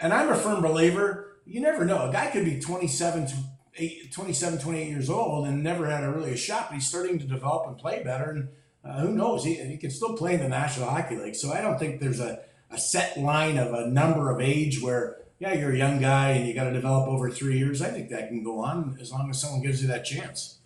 [0.00, 2.08] and I'm a firm believer, you never know.
[2.08, 6.32] A guy could be 27, to 27, 28 years old and never had a really
[6.32, 8.30] a shot, but he's starting to develop and play better.
[8.30, 8.48] And
[8.84, 9.44] uh, who knows?
[9.44, 11.36] He, he can still play in the National Hockey League.
[11.36, 15.18] So I don't think there's a, a set line of a number of age where,
[15.38, 17.80] yeah, you're a young guy and you got to develop over three years.
[17.80, 20.58] I think that can go on as long as someone gives you that chance.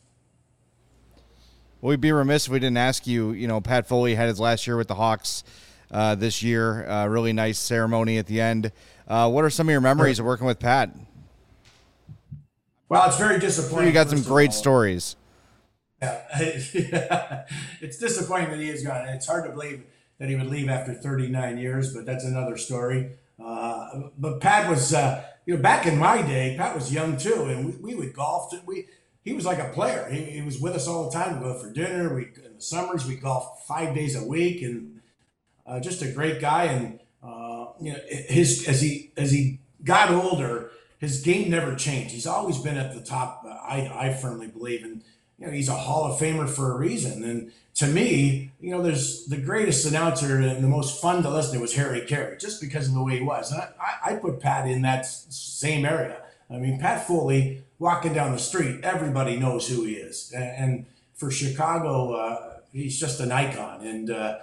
[1.83, 3.33] We'd be remiss if we didn't ask you.
[3.33, 5.45] You know, Pat Foley had his last year with the Hawks
[5.90, 6.88] uh, this year.
[6.88, 8.71] Uh, really nice ceremony at the end.
[9.09, 10.95] Uh, what are some of your memories of working with Pat?
[12.88, 13.87] Well, it's very disappointing.
[13.87, 15.16] You got some great stories.
[16.03, 16.23] Yeah,
[17.81, 19.09] it's disappointing that he is gone.
[19.09, 19.85] It's hard to believe
[20.19, 23.12] that he would leave after 39 years, but that's another story.
[23.43, 27.45] Uh, but Pat was, uh, you know, back in my day, Pat was young too,
[27.45, 28.53] and we, we would golf.
[28.66, 28.87] We
[29.24, 30.09] he was like a player.
[30.11, 31.38] He, he was with us all the time.
[31.38, 32.14] We go for dinner.
[32.14, 35.00] We in the summers we golf five days a week, and
[35.66, 36.64] uh, just a great guy.
[36.64, 42.12] And uh, you know, his as he as he got older, his game never changed.
[42.14, 43.44] He's always been at the top.
[43.46, 45.02] Uh, I I firmly believe, and
[45.38, 47.24] you know, he's a Hall of Famer for a reason.
[47.24, 51.54] And to me, you know, there's the greatest announcer and the most fun to listen
[51.54, 53.50] to was Harry Caray, just because of the way he was.
[53.50, 56.22] And I, I put Pat in that same area.
[56.50, 60.33] I mean, Pat Foley walking down the street, everybody knows who he is.
[60.33, 63.85] And, and for Chicago, uh, he's just an icon.
[63.85, 64.38] And uh,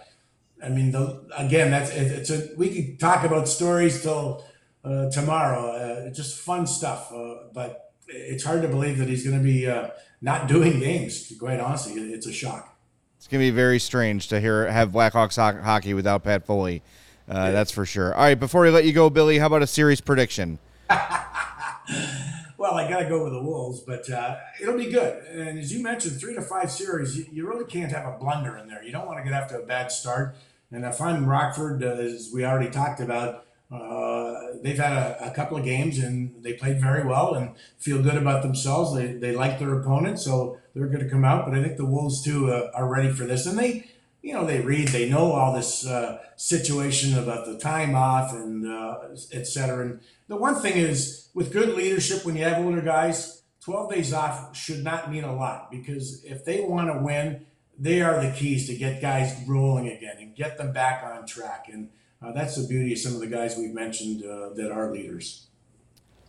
[0.62, 4.44] I mean, the, again, that's it, it's a we could talk about stories till
[4.84, 5.70] uh, tomorrow.
[5.70, 9.68] Uh, just fun stuff, uh, but it's hard to believe that he's going to be
[9.68, 11.32] uh, not doing games.
[11.40, 12.74] Quite honestly, it's a shock.
[13.18, 16.84] It's gonna be very strange to hear have Blackhawks ho- hockey without Pat Foley.
[17.28, 17.52] Uh, yeah.
[17.52, 18.14] That's for sure.
[18.14, 20.60] All right, before we let you go, Billy, how about a series prediction?
[22.58, 25.24] well, I got to go with the Wolves, but uh, it'll be good.
[25.26, 28.58] And as you mentioned, three to five series, you, you, really can't have a blunder
[28.58, 28.84] in there.
[28.84, 30.36] You don't want to get off to a bad start.
[30.72, 35.32] And if I'm Rockford, uh, as we already talked about, uh, they've had a, a,
[35.32, 38.96] couple of games and they played very well and feel good about themselves.
[38.96, 41.46] They, they like their opponent, so they're going to come out.
[41.46, 43.90] But I think the Wolves too uh, are ready for this, and they,
[44.22, 48.66] you know, they read, they know all this uh, situation about the time off and
[48.66, 49.00] uh,
[49.34, 49.86] et cetera.
[49.86, 54.14] And the one thing is, with good leadership, when you have older guys, 12 days
[54.14, 57.46] off should not mean a lot because if they want to win,
[57.78, 61.68] they are the keys to get guys rolling again and get them back on track.
[61.72, 61.90] And
[62.22, 65.48] uh, that's the beauty of some of the guys we've mentioned uh, that are leaders.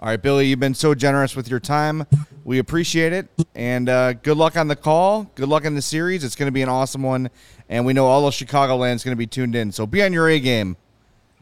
[0.01, 2.07] All right, Billy, you've been so generous with your time.
[2.45, 3.27] We appreciate it.
[3.55, 5.25] And uh, good luck on the call.
[5.35, 6.23] Good luck in the series.
[6.23, 7.31] It's going to be an awesome one.
[7.69, 9.73] And we know all of Chicagoland is going to be tuned in.
[9.73, 10.77] So be on your A game,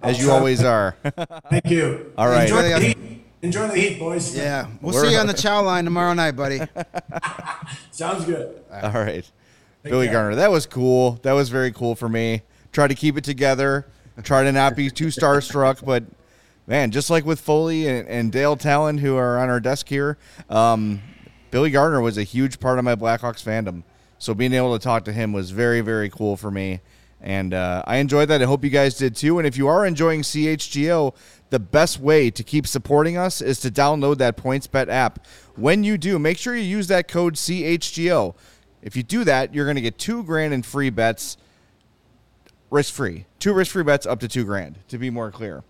[0.02, 0.96] as you always are.
[1.50, 2.12] Thank you.
[2.16, 2.42] All right.
[2.42, 2.98] Enjoy the heat,
[3.42, 4.36] Enjoy the heat boys.
[4.36, 4.68] Yeah.
[4.80, 6.60] We'll We're, see you on the chow line tomorrow night, buddy.
[7.90, 8.62] Sounds good.
[8.72, 9.30] All right.
[9.82, 10.14] Take Billy care.
[10.14, 10.36] Gardner.
[10.36, 11.20] That was cool.
[11.22, 12.42] That was very cool for me.
[12.72, 13.86] Try to keep it together
[14.22, 16.04] try to not be too starstruck, but
[16.66, 20.18] man, just like with Foley and, and Dale Tallon, who are on our desk here,
[20.48, 21.02] um,
[21.50, 23.82] Billy Gardner was a huge part of my Blackhawks fandom.
[24.18, 26.80] So being able to talk to him was very, very cool for me.
[27.20, 28.42] And uh, I enjoyed that.
[28.42, 29.38] I hope you guys did too.
[29.38, 31.14] And if you are enjoying CHGO,
[31.50, 35.26] the best way to keep supporting us is to download that PointsBet app.
[35.54, 38.34] When you do, make sure you use that code CHGO.
[38.82, 41.36] If you do that, you're going to get two grand in free bets
[42.70, 43.26] risk free.
[43.38, 45.62] Two risk free bets up to two grand, to be more clear.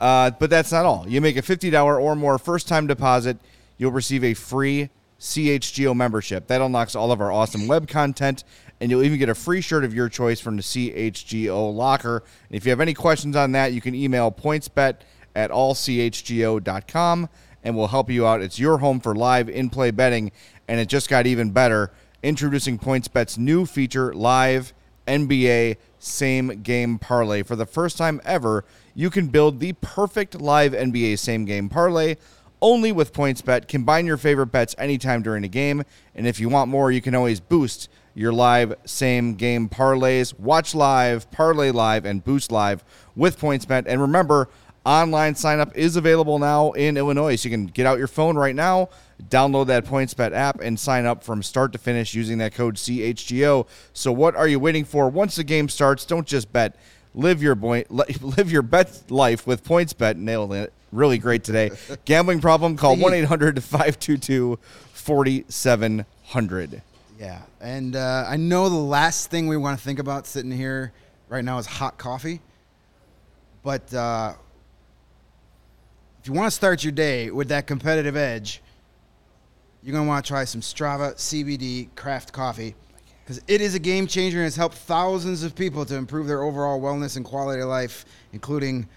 [0.00, 1.06] Uh, but that's not all.
[1.08, 3.38] You make a $50 or more first time deposit,
[3.78, 6.48] you'll receive a free CHGO membership.
[6.48, 8.44] That unlocks all of our awesome web content,
[8.80, 12.22] and you'll even get a free shirt of your choice from the CHGO locker.
[12.48, 14.96] And if you have any questions on that, you can email pointsbet
[15.34, 17.28] at allchgo.com
[17.64, 18.42] and we'll help you out.
[18.42, 20.30] It's your home for live in play betting,
[20.68, 21.90] and it just got even better.
[22.22, 24.74] Introducing PointsBet's new feature, Live
[25.06, 27.42] NBA same game parlay.
[27.42, 32.16] For the first time ever, you can build the perfect live NBA same game parlay
[32.60, 33.68] only with PointsBet.
[33.68, 35.82] Combine your favorite bets anytime during a game,
[36.14, 40.38] and if you want more, you can always boost your live same game parlays.
[40.38, 42.84] Watch live, parlay live, and boost live
[43.16, 43.84] with PointsBet.
[43.86, 44.48] And remember,
[44.84, 48.36] online sign up is available now in Illinois, so you can get out your phone
[48.36, 48.88] right now
[49.22, 53.66] Download that PointsBet app and sign up from start to finish using that code CHGO.
[53.92, 55.08] So what are you waiting for?
[55.08, 56.76] Once the game starts, don't just bet.
[57.14, 60.16] Live your point, live your bet life with PointsBet.
[60.16, 60.72] Nailed it.
[60.90, 61.70] Really great today.
[62.04, 62.76] Gambling problem?
[62.76, 64.58] Call one 522
[64.92, 66.82] 4700
[67.18, 70.92] Yeah, and uh, I know the last thing we want to think about sitting here
[71.28, 72.40] right now is hot coffee,
[73.62, 74.34] but uh,
[76.20, 78.62] if you want to start your day with that competitive edge,
[79.82, 82.74] you're going to want to try some Strava CBD craft coffee
[83.22, 86.42] because it is a game changer and has helped thousands of people to improve their
[86.42, 88.88] overall wellness and quality of life, including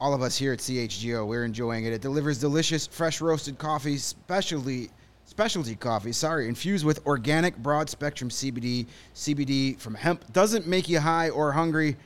[0.00, 1.26] all of us here at CHGO.
[1.26, 1.92] We're enjoying it.
[1.94, 4.90] It delivers delicious, fresh roasted coffee, specialty
[5.38, 8.84] specialty coffee, sorry, infused with organic broad spectrum CBD.
[9.14, 11.96] CBD from hemp doesn't make you high or hungry,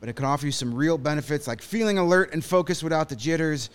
[0.00, 3.14] but it can offer you some real benefits like feeling alert and focused without the
[3.14, 3.68] jitters,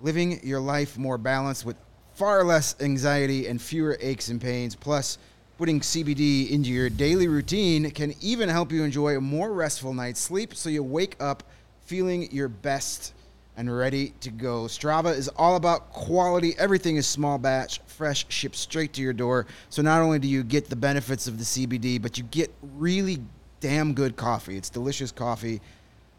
[0.00, 1.74] living your life more balanced with
[2.14, 4.76] far less anxiety and fewer aches and pains.
[4.76, 5.18] Plus,
[5.58, 10.20] putting CBD into your daily routine can even help you enjoy a more restful night's
[10.20, 11.42] sleep so you wake up
[11.84, 13.12] feeling your best
[13.56, 14.64] and ready to go.
[14.64, 16.54] Strava is all about quality.
[16.58, 19.46] Everything is small batch, fresh, shipped straight to your door.
[19.70, 23.18] So not only do you get the benefits of the CBD, but you get really
[23.60, 24.56] damn good coffee.
[24.56, 25.60] It's delicious coffee.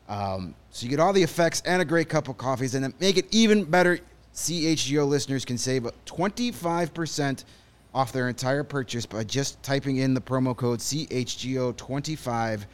[0.10, 2.94] Um, so you get all the effects and a great cup of coffees, and then
[3.00, 4.00] make it even better.
[4.34, 7.44] CHGO listeners can save 25%
[7.94, 12.66] off their entire purchase by just typing in the promo code CHGO25.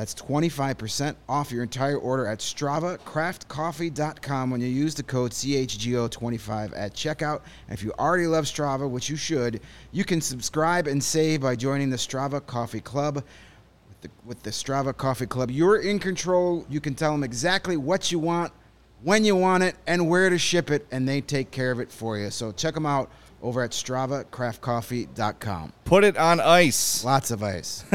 [0.00, 6.94] That's 25% off your entire order at StravaCraftCoffee.com when you use the code CHGO25 at
[6.94, 7.42] checkout.
[7.68, 9.60] And if you already love Strava, which you should,
[9.92, 13.16] you can subscribe and save by joining the Strava Coffee Club.
[13.16, 16.64] With the, with the Strava Coffee Club, you're in control.
[16.70, 18.54] You can tell them exactly what you want
[19.02, 21.92] when you want it, and where to ship it, and they take care of it
[21.92, 22.30] for you.
[22.30, 23.10] So check them out
[23.42, 25.74] over at StravaCraftCoffee.com.
[25.84, 27.04] Put it on ice.
[27.04, 27.84] Lots of ice.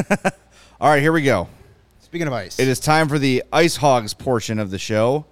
[0.79, 1.49] All right, here we go.
[2.15, 5.25] Speaking of ice, it is time for the Ice Hogs portion of the show.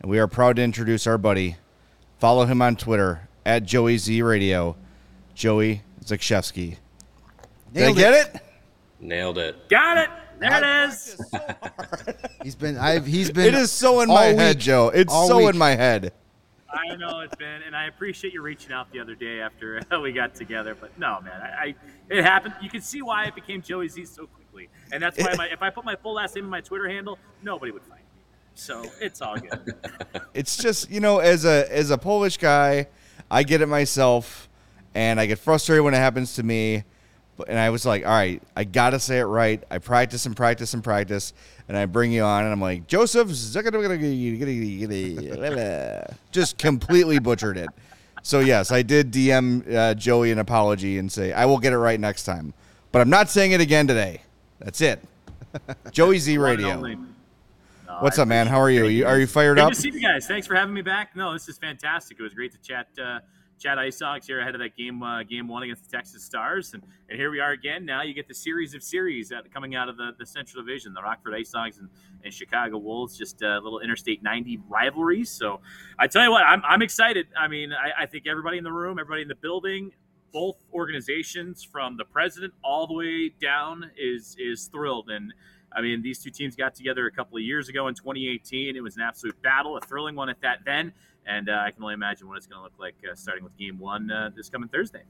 [0.00, 1.56] And we are proud to introduce our buddy.
[2.20, 4.76] Follow him on Twitter at Joey Z Radio,
[5.34, 6.76] Joey Zakrzewski.
[7.72, 8.40] Did I get it?
[9.00, 9.68] Nailed it.
[9.68, 10.10] Got it.
[10.38, 11.18] There I it is.
[11.28, 11.40] So
[12.44, 12.76] he's been.
[12.76, 13.04] I've.
[13.04, 13.46] He's been.
[13.46, 14.92] It is so in my week, head, Joe.
[14.94, 15.54] It's so week.
[15.54, 16.12] in my head.
[16.70, 20.12] I know it's been, and I appreciate you reaching out the other day after we
[20.12, 20.76] got together.
[20.76, 21.74] But no, man, I, I
[22.08, 22.54] it happened.
[22.62, 25.62] You can see why it became Joey Z so quickly, and that's why my, if
[25.62, 28.06] I put my full last name in my Twitter handle, nobody would find me.
[28.54, 29.74] so it's all good.
[30.34, 32.86] it's just you know, as a as a Polish guy,
[33.30, 34.48] I get it myself,
[34.94, 36.84] and I get frustrated when it happens to me.
[37.46, 39.62] And I was like, all right, I gotta say it right.
[39.70, 41.34] I practice and practice and practice,
[41.68, 43.28] and I bring you on, and I'm like, Joseph,
[46.32, 47.68] just completely butchered it.
[48.22, 51.78] So yes, I did DM uh, Joey an apology and say I will get it
[51.78, 52.54] right next time,
[52.90, 54.22] but I'm not saying it again today.
[54.58, 55.02] That's it.
[55.90, 56.80] Joey Z Radio.
[56.80, 56.96] No,
[58.00, 58.46] What's I up, man?
[58.46, 58.86] How are you?
[58.86, 59.70] you are you fired Good up?
[59.70, 60.26] Good to see you guys.
[60.26, 61.14] Thanks for having me back.
[61.14, 62.18] No, this is fantastic.
[62.18, 62.88] It was great to chat.
[63.02, 63.20] Uh,
[63.58, 66.74] chat Ice Hogs here ahead of that game, uh, game one against the Texas Stars,
[66.74, 67.84] and, and here we are again.
[67.84, 71.02] Now you get the series of series coming out of the, the Central Division, the
[71.02, 71.88] Rockford Ice Hogs and,
[72.24, 75.30] and Chicago Wolves, just a little Interstate 90 rivalries.
[75.30, 75.60] So
[75.98, 77.28] I tell you what, I'm, I'm excited.
[77.38, 79.92] I mean, I, I think everybody in the room, everybody in the building,
[80.36, 85.32] both organizations from the president all the way down is is thrilled and
[85.76, 88.76] I mean, these two teams got together a couple of years ago in 2018.
[88.76, 90.92] It was an absolute battle, a thrilling one at that then.
[91.26, 93.54] And uh, I can only imagine what it's going to look like uh, starting with
[93.58, 95.02] game one uh, this coming Thursday.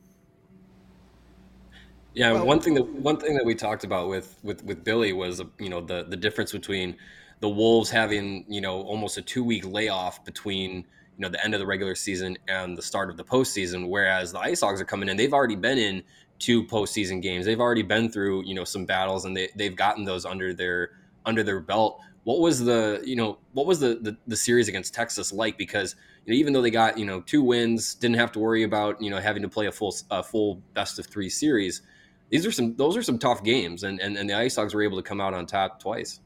[2.14, 5.12] Yeah, well, one thing that one thing that we talked about with with with Billy
[5.12, 6.96] was you know the the difference between
[7.40, 11.54] the Wolves having you know almost a two week layoff between you know the end
[11.54, 14.84] of the regular season and the start of the postseason, whereas the Ice Hogs are
[14.84, 15.16] coming in.
[15.16, 16.02] They've already been in
[16.38, 17.46] two postseason games.
[17.46, 20.90] They've already been through you know some battles and they they've gotten those under their
[21.24, 24.92] under their belt what was the you know what was the, the, the series against
[24.92, 25.56] Texas like?
[25.56, 28.64] Because you know, even though they got you know two wins, didn't have to worry
[28.64, 31.82] about you know having to play a full a full best of three series.
[32.30, 34.82] These are some those are some tough games, and and, and the Ice Hogs were
[34.82, 36.18] able to come out on top twice.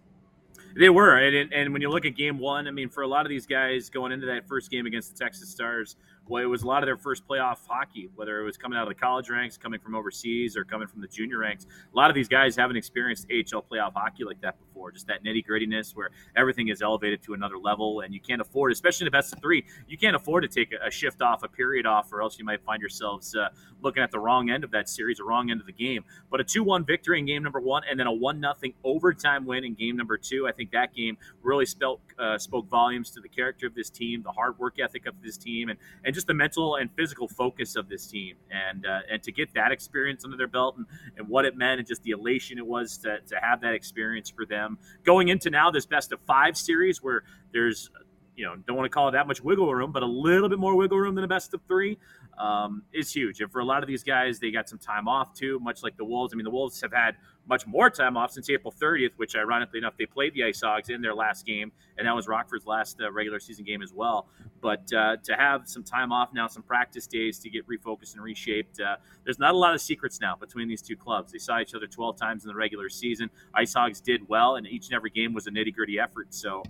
[0.76, 3.26] They were, and, and when you look at game one, I mean, for a lot
[3.26, 5.96] of these guys going into that first game against the Texas Stars,
[6.28, 8.82] well, it was a lot of their first playoff hockey, whether it was coming out
[8.82, 11.66] of the college ranks, coming from overseas, or coming from the junior ranks.
[11.92, 14.92] A lot of these guys haven't experienced AHL playoff hockey like that before.
[14.92, 18.70] Just that nitty grittiness where everything is elevated to another level, and you can't afford,
[18.70, 21.48] especially in the best of three, you can't afford to take a shift off, a
[21.48, 23.48] period off, or else you might find yourselves uh,
[23.82, 26.04] looking at the wrong end of that series, the wrong end of the game.
[26.30, 29.64] But a two-one victory in game number one, and then a one nothing overtime win
[29.64, 30.46] in game number two.
[30.46, 34.22] I think that game really spelt, uh, spoke volumes to the character of this team,
[34.22, 37.76] the hard work ethic of this team, and and just the mental and physical focus
[37.76, 41.28] of this team, and uh, and to get that experience under their belt and, and
[41.28, 44.46] what it meant, and just the elation it was to, to have that experience for
[44.46, 47.90] them going into now this best of five series where there's
[48.36, 50.58] you know don't want to call it that much wiggle room, but a little bit
[50.58, 51.98] more wiggle room than a best of three
[52.40, 53.40] um, is huge.
[53.40, 55.96] And for a lot of these guys, they got some time off too, much like
[55.98, 56.32] the Wolves.
[56.32, 59.78] I mean, the Wolves have had much more time off since April 30th, which ironically
[59.78, 62.98] enough, they played the Ice Hogs in their last game, and that was Rockford's last
[63.00, 64.28] uh, regular season game as well.
[64.62, 68.22] But uh, to have some time off now, some practice days to get refocused and
[68.22, 71.32] reshaped, uh, there's not a lot of secrets now between these two clubs.
[71.32, 73.30] They saw each other 12 times in the regular season.
[73.54, 76.32] Ice Hogs did well, and each and every game was a nitty gritty effort.
[76.32, 76.62] So,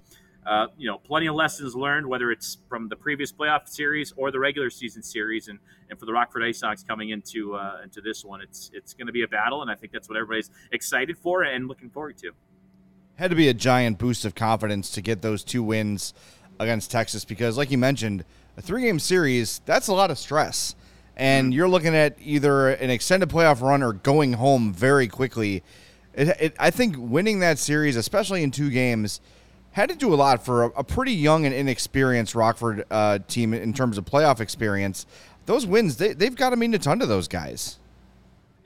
[0.47, 4.31] uh, you know, plenty of lessons learned, whether it's from the previous playoff series or
[4.31, 5.59] the regular season series, and,
[5.91, 9.07] and for the Rockford Ice Hogs coming into uh, into this one, it's it's going
[9.07, 12.17] to be a battle, and I think that's what everybody's excited for and looking forward
[12.19, 12.33] to.
[13.17, 16.15] Had to be a giant boost of confidence to get those two wins
[16.59, 18.25] against Texas because, like you mentioned,
[18.57, 20.75] a three game series that's a lot of stress,
[21.17, 21.53] and mm-hmm.
[21.53, 25.63] you're looking at either an extended playoff run or going home very quickly.
[26.15, 29.21] It, it, I think winning that series, especially in two games
[29.73, 33.55] had to do a lot for a, a pretty young and inexperienced Rockford uh, team
[33.55, 35.07] in terms of playoff experience.
[35.47, 37.79] Those wins, they, they've got to mean a ton to those guys.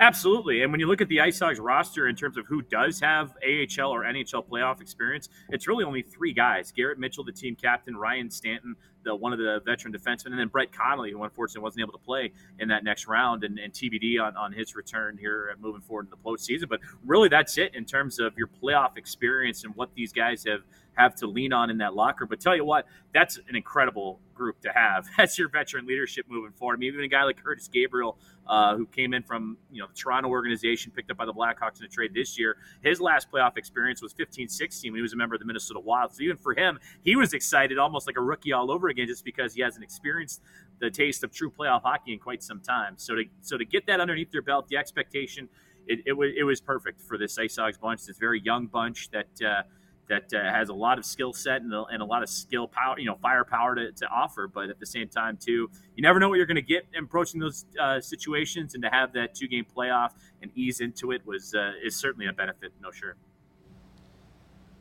[0.01, 0.63] Absolutely.
[0.63, 3.37] And when you look at the Ice Hogs roster in terms of who does have
[3.45, 7.97] AHL or NHL playoff experience, it's really only three guys Garrett Mitchell, the team captain,
[7.97, 11.83] Ryan Stanton, the one of the veteran defensemen, and then Brett Connolly, who unfortunately wasn't
[11.83, 15.49] able to play in that next round, and, and TBD on, on his return here
[15.49, 16.69] and moving forward in the postseason.
[16.69, 20.63] But really, that's it in terms of your playoff experience and what these guys have
[20.97, 22.27] have to lean on in that locker.
[22.27, 25.07] But tell you what, that's an incredible group to have.
[25.17, 26.75] That's your veteran leadership moving forward.
[26.75, 29.87] I mean, even a guy like Curtis Gabriel, uh, who came in from you know
[29.87, 32.57] the Toronto organization, picked up by the Blackhawks in a trade this year.
[32.83, 36.13] His last playoff experience was 15-16 when he was a member of the Minnesota Wild.
[36.13, 39.25] So even for him, he was excited, almost like a rookie all over again, just
[39.25, 40.43] because he hasn't experienced
[40.81, 42.95] the taste of true playoff hockey in quite some time.
[42.97, 45.49] So to so to get that underneath their belt, the expectation.
[45.87, 48.07] It, it, was, it was perfect for this Ice Hogs bunch.
[48.07, 49.65] This very young bunch that uh,
[50.09, 52.69] that uh, has a lot of skill set and a, and a lot of skill
[52.69, 54.49] power, you know, firepower to, to offer.
[54.49, 57.41] But at the same time, too, you never know what you're going to get approaching
[57.41, 60.11] those uh, situations, and to have that two game playoff
[60.43, 62.73] and ease into it was uh, is certainly a benefit.
[62.83, 63.17] No sure.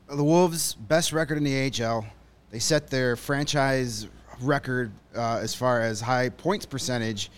[0.10, 2.06] The Wolves' best record in the AHL.
[2.52, 4.08] They set their franchise
[4.42, 7.32] record uh, as far as high points percentage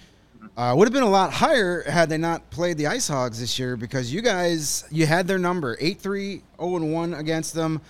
[0.58, 3.58] uh, would have been a lot higher had they not played the Ice Hogs this
[3.60, 7.82] year because you guys you had their number 8-3 0-1 against them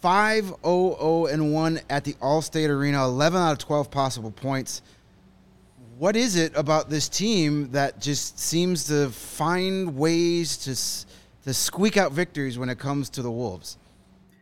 [0.00, 4.82] 5 0 and 1 at the Allstate Arena, 11 out of 12 possible points.
[5.98, 11.96] What is it about this team that just seems to find ways to to squeak
[11.96, 13.78] out victories when it comes to the Wolves?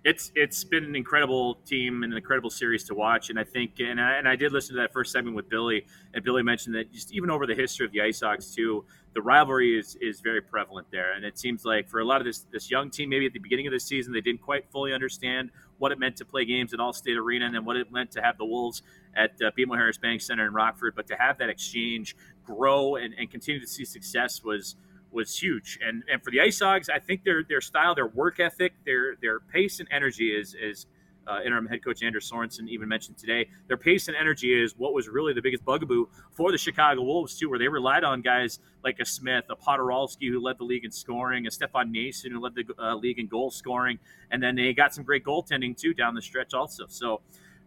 [0.05, 3.31] It's it's been an incredible team and an incredible series to watch.
[3.31, 5.87] And I think, and I, and I did listen to that first segment with Billy,
[6.13, 8.85] and Billy mentioned that just even over the history of the Ice Hogs too,
[9.15, 11.13] the rivalry is is very prevalent there.
[11.13, 13.39] And it seems like for a lot of this this young team, maybe at the
[13.39, 16.75] beginning of the season, they didn't quite fully understand what it meant to play games
[16.75, 18.83] at Allstate Arena and then what it meant to have the Wolves
[19.15, 20.95] at uh, BMO Harris Bank Center in Rockford.
[20.97, 24.75] But to have that exchange grow and, and continue to see success was
[25.13, 25.79] was huge.
[25.87, 29.17] And and for the Ice Hogs, I think their their style, their work ethic, their
[29.21, 30.87] their pace and energy is is
[31.27, 33.49] uh, interim head coach Anders Sorensen even mentioned today.
[33.69, 37.39] Their pace and energy is what was really the biggest bugaboo for the Chicago Wolves
[37.39, 40.85] too, where they relied on guys like a Smith, a Poturalski who led the league
[40.85, 43.99] in scoring, a Stefan Noesen who led the uh, league in goal scoring,
[44.31, 46.87] and then they got some great goaltending too down the stretch also.
[46.89, 47.21] So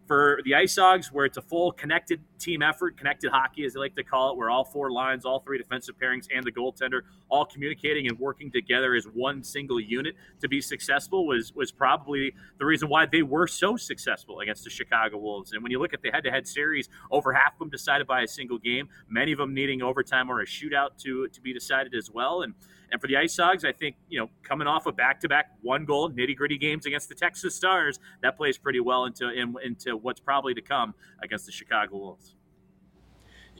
[0.06, 3.80] for the Ice Hogs, where it's a full connected team effort, connected hockey, as they
[3.80, 7.00] like to call it, where all four lines, all three defensive pairings, and the goaltender
[7.28, 12.34] all communicating and working together as one single unit to be successful was was probably
[12.58, 15.52] the reason why they were so successful against the Chicago Wolves.
[15.52, 18.28] And when you look at the head-to-head series, over half of them decided by a
[18.28, 22.10] single game, many of them needing overtime or a shootout to to be decided as
[22.10, 22.42] well.
[22.42, 22.54] And
[22.92, 25.52] and for the Ice Hogs, I think, you know, coming off of back to back
[25.62, 29.54] one goal, nitty gritty games against the Texas Stars, that plays pretty well into, in,
[29.64, 32.34] into what's probably to come against the Chicago Wolves.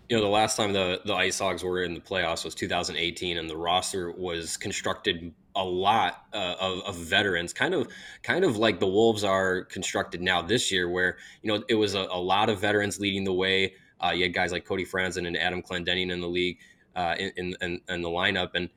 [0.09, 3.39] You know, the last time the, the Ice Hogs were in the playoffs was 2018,
[3.39, 7.89] and the roster was constructed a lot uh, of, of, veterans, kind of,
[8.23, 11.95] kind of like the Wolves are constructed now this year, where you know it was
[11.95, 13.75] a, a lot of veterans leading the way.
[14.01, 16.59] Uh, you had guys like Cody Franson and Adam Clendening in the league
[16.95, 18.69] uh, in, in, in the lineup, and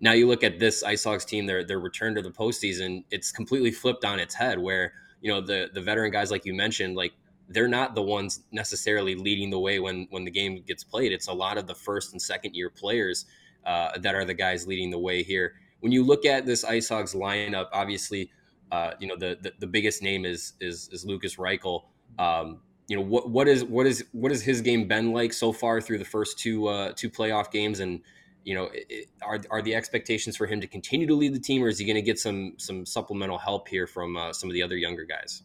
[0.00, 3.32] now you look at this Ice Hogs team, their their return to the postseason, it's
[3.32, 4.58] completely flipped on its head.
[4.58, 7.12] Where you know the the veteran guys, like you mentioned, like
[7.48, 11.12] they're not the ones necessarily leading the way when when the game gets played.
[11.12, 13.26] It's a lot of the first and second year players
[13.64, 15.54] uh, that are the guys leading the way here.
[15.80, 18.30] When you look at this Ice Hogs lineup, obviously,
[18.72, 21.84] uh, you know the, the, the biggest name is is, is Lukas Reichel.
[22.18, 25.52] Um, you know what what is what is what has his game been like so
[25.52, 28.00] far through the first two uh, two playoff games and
[28.46, 31.64] you know, it, are are the expectations for him to continue to lead the team,
[31.64, 34.54] or is he going to get some some supplemental help here from uh, some of
[34.54, 35.42] the other younger guys?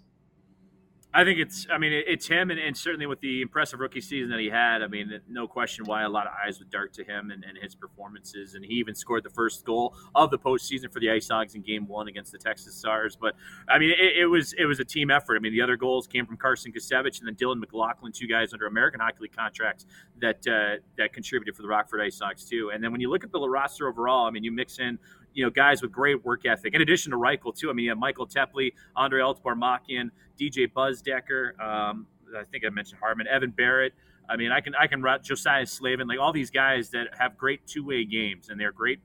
[1.13, 1.67] I think it's.
[1.69, 4.81] I mean, it's him, and, and, certainly with the impressive rookie season that he had.
[4.81, 7.57] I mean, no question why a lot of eyes would dart to him and, and
[7.57, 8.55] his performances.
[8.55, 11.63] And he even scored the first goal of the postseason for the Ice Hogs in
[11.63, 13.17] Game One against the Texas Stars.
[13.19, 13.35] But
[13.67, 15.35] I mean, it, it was it was a team effort.
[15.35, 18.53] I mean, the other goals came from Carson Gicewicz and then Dylan McLaughlin, two guys
[18.53, 19.85] under American Hockey League contracts
[20.21, 22.71] that uh, that contributed for the Rockford Ice Hogs too.
[22.73, 24.97] And then when you look at the roster overall, I mean, you mix in
[25.33, 26.73] you know, guys with great work ethic.
[26.73, 27.69] In addition to Reichel, too.
[27.69, 30.09] I mean, you have Michael Teply, Andrei Altybarmakyan,
[30.41, 31.59] DJ Busdeker.
[31.59, 33.91] Um, I think I mentioned Hardman, Evan Barratt.
[34.29, 37.37] I mean, I can I can route Josiah Slavin, like all these guys that have
[37.37, 38.99] great two way games and they're great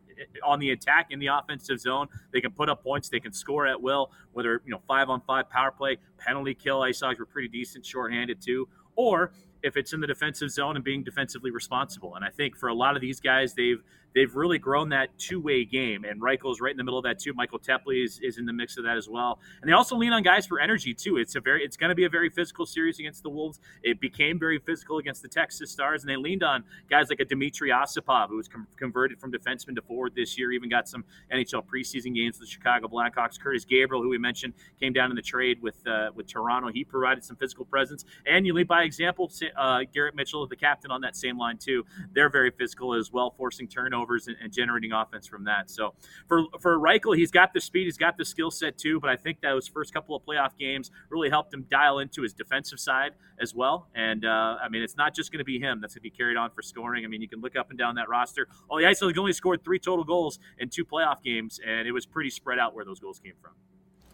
[0.45, 2.07] on the attack in the offensive zone.
[2.33, 3.09] They can put up points.
[3.09, 4.13] They can score at will.
[4.33, 6.83] Whether you know five on five power play, penalty kill.
[6.83, 8.69] Ice Hogs were pretty decent, shorthanded too.
[8.95, 9.33] Or
[9.63, 12.15] if it's in the defensive zone and being defensively responsible.
[12.15, 13.83] And I think for a lot of these guys, they've
[14.17, 16.05] they've really grown that two way game.
[16.05, 17.35] And Reichel's right in the middle of that too.
[17.35, 19.39] Michael Teply is, is in the mix of that as well.
[19.61, 21.19] And they also lean on guys for energy too.
[21.19, 23.61] It's a very it's going to be a very physical series against the Wolves.
[23.83, 27.27] It became very physical against the Texas Stars, and they leaned on guys like a
[27.27, 30.51] Dmitry Osipov, who was com- converted from defenseman to forward this year.
[30.51, 33.39] Even got some NHL preseason games with the Chicago Blackhawks.
[33.39, 36.71] Curtis Gabriel, who we mentioned, came down in the trade with uh, with Toronto.
[36.73, 39.31] He provided some physical presence, and you lead by example.
[39.59, 41.85] Uh, Garrett Mitchell, the captain on that same line too.
[42.15, 45.71] They're very physical as well, forcing turnovers turnovers and, and, generating offense from that.
[45.71, 45.95] So
[46.29, 49.01] for for Reichel, he's got the speed, he's got the skill set too.
[49.01, 52.23] But I think that those first couple of playoff games really helped him dial into
[52.23, 53.89] his defensive side as well.
[53.95, 56.11] And uh, I mean, it's not just going to be him that's going to be
[56.11, 57.05] carried on for scoring.
[57.05, 58.49] I mean, you can look up and down that roster.
[58.71, 62.07] Oh, the Ice only scored three total goals in two playoff games, and it was
[62.07, 63.53] pretty spread out where those goals came from.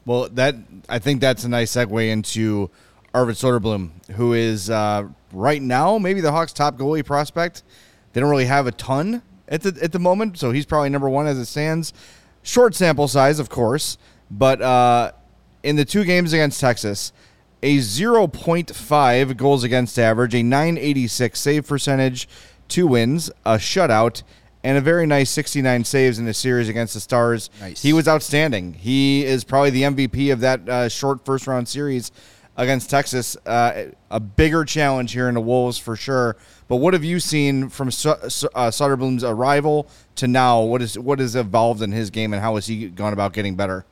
[0.05, 0.57] Well, that
[0.89, 2.71] I think that's a nice segue into
[3.15, 7.63] Arvid Soderblom, who is uh, right now maybe the Hawks' top goalie prospect.
[8.13, 11.09] They don't really have a ton, at the at the moment, so he's probably number
[11.09, 11.93] one as it stands.
[12.43, 13.99] Short sample size, of course,
[14.31, 15.13] but uh,
[15.63, 17.13] in the two games against Texas,
[17.63, 22.29] a 0.5 goals against average, a 986 save percentage,
[22.67, 24.23] two wins, a shutout,
[24.65, 27.51] and a very nice 69 saves in the series against the Stars.
[27.61, 27.83] Nice.
[27.83, 28.75] He was outstanding.
[28.75, 32.11] He is probably the MVP of that uh, short first round series
[32.57, 33.37] against Texas.
[33.47, 36.37] Uh, a bigger challenge here in the Wolves for sure.
[36.69, 40.61] But what have you seen from uh, Soderblom's arrival to now?
[40.61, 43.57] What is what has evolved in his game, and how has he gone about getting
[43.57, 43.85] better?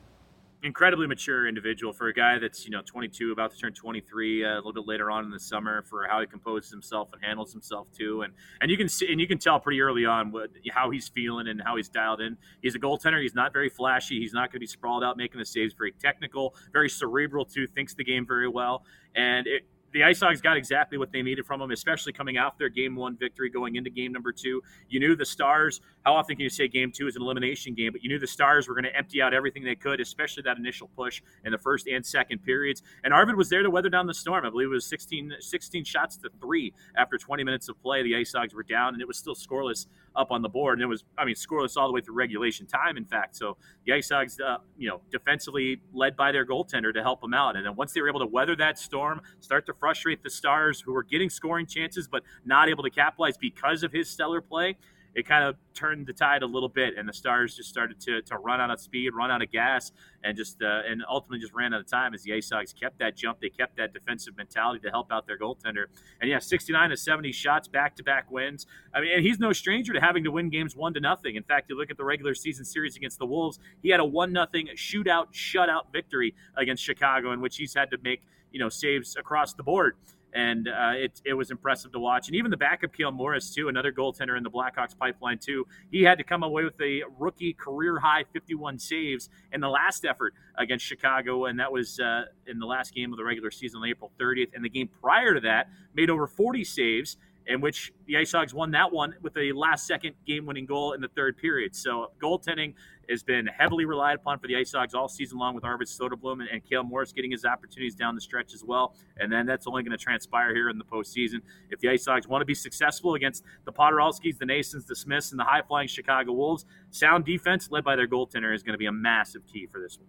[0.63, 4.47] Incredibly mature individual for a guy that's you know 22 about to turn 23 uh,
[4.47, 7.51] a little bit later on in the summer for how he composes himself and handles
[7.51, 8.21] himself too.
[8.21, 11.07] And and you can see and you can tell pretty early on what how he's
[11.07, 12.37] feeling and how he's dialed in.
[12.61, 13.21] He's a goaltender.
[13.21, 14.19] He's not very flashy.
[14.19, 17.67] He's not going to be sprawled out making the saves very technical very cerebral too
[17.67, 18.83] thinks the game very well.
[19.15, 22.57] And it, the Ice Hogs got exactly what they needed from them, especially coming off
[22.57, 24.61] their game one victory going into game number two.
[24.89, 27.91] You knew the Stars, how often can you say game two is an elimination game,
[27.91, 30.57] but you knew the Stars were going to empty out everything they could, especially that
[30.57, 32.81] initial push in the first and second periods.
[33.03, 34.45] And Arvid was there to weather down the storm.
[34.45, 38.03] I believe it was 16, 16 shots to three after 20 minutes of play.
[38.03, 40.79] The Ice Hogs were down, and it was still scoreless up on the board.
[40.79, 43.35] And it was, I mean, scoreless all the way through regulation time, in fact.
[43.35, 47.33] So the Ice Hogs, uh, you know, defensively led by their goaltender to help them
[47.33, 47.55] out.
[47.55, 50.81] And then once they were able to weather that storm, start to frustrate the Stars,
[50.81, 54.77] who were getting scoring chances but not able to capitalize because of his stellar play,
[55.13, 58.21] it kind of turned the tide a little bit, and the Stars just started to,
[58.21, 59.91] to run out of speed, run out of gas,
[60.23, 62.99] and just uh, and ultimately just ran out of time as the Ice Hogs kept
[62.99, 63.39] that jump.
[63.41, 65.85] They kept that defensive mentality to help out their goaltender.
[66.21, 68.67] And yeah, 69 to 70 shots, back to back wins.
[68.93, 71.35] I mean, and he's no stranger to having to win games one to nothing.
[71.35, 74.05] In fact, you look at the regular season series against the Wolves, he had a
[74.05, 78.69] one nothing shootout, shutout victory against Chicago, in which he's had to make you know
[78.69, 79.95] saves across the board
[80.33, 82.27] and uh, it, it was impressive to watch.
[82.27, 85.65] And even the backup Cale Morris too, another goaltender in the Blackhawks pipeline too.
[85.91, 90.05] He had to come away with a rookie career high 51 saves in the last
[90.05, 93.81] effort against Chicago, and that was uh, in the last game of the regular season
[93.81, 94.49] on April 30th.
[94.53, 97.17] And the game prior to that, made over 40 saves
[97.47, 100.93] in which the Ice Hogs won that one with a last second game winning goal
[100.93, 101.75] in the third period.
[101.75, 102.75] So goaltending
[103.09, 106.41] has been heavily relied upon for the Ice Hogs all season long with Arvid Soderblom
[106.41, 108.95] and, and Cale Morris getting his opportunities down the stretch as well.
[109.17, 111.41] And then that's only going to transpire here in the postseason.
[111.69, 115.31] If the Ice Hogs want to be successful against the Poturalskis, the Noesens, the Smiths,
[115.31, 118.79] and the high flying Chicago Wolves, sound defense led by their goaltender is going to
[118.79, 120.07] be a massive key for this one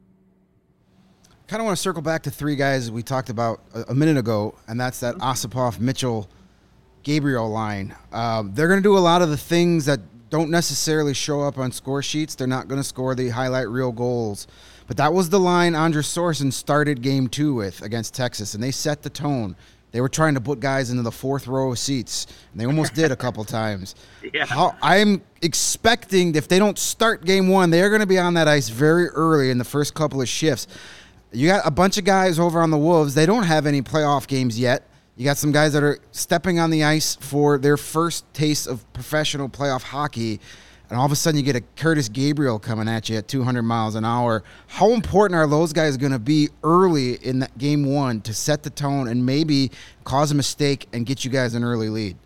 [1.28, 3.94] I kind of want to circle back to three guys we talked about a, a
[3.94, 6.30] minute ago, and that's that Osipov, Mitchell,
[7.02, 7.94] Gabriel line.
[8.12, 10.00] Um, they're going to do a lot of the things that
[10.32, 12.34] don't necessarily show up on score sheets.
[12.34, 14.46] They're not going to score the highlight reel goals.
[14.86, 18.70] But that was the line Anders Sorensen started game two with against Texas, and they
[18.70, 19.54] set the tone.
[19.90, 22.94] They were trying to put guys into the fourth row of seats, and they almost
[22.94, 23.94] did a couple times.
[24.32, 24.46] Yeah.
[24.46, 28.48] How, I'm expecting if they don't start game one, they're going to be on that
[28.48, 30.66] ice very early in the first couple of shifts.
[31.30, 33.14] You got a bunch of guys over on the Wolves.
[33.14, 34.88] They don't have any playoff games yet.
[35.14, 38.90] You got some guys that are stepping on the ice for their first taste of
[38.94, 40.40] professional playoff hockey,
[40.88, 43.62] and all of a sudden you get a Curtis Gabriel coming at you at 200
[43.62, 44.42] miles an hour.
[44.68, 48.62] How important are those guys going to be early in that game one to set
[48.62, 49.70] the tone and maybe
[50.04, 52.16] cause a mistake and get you guys an early lead?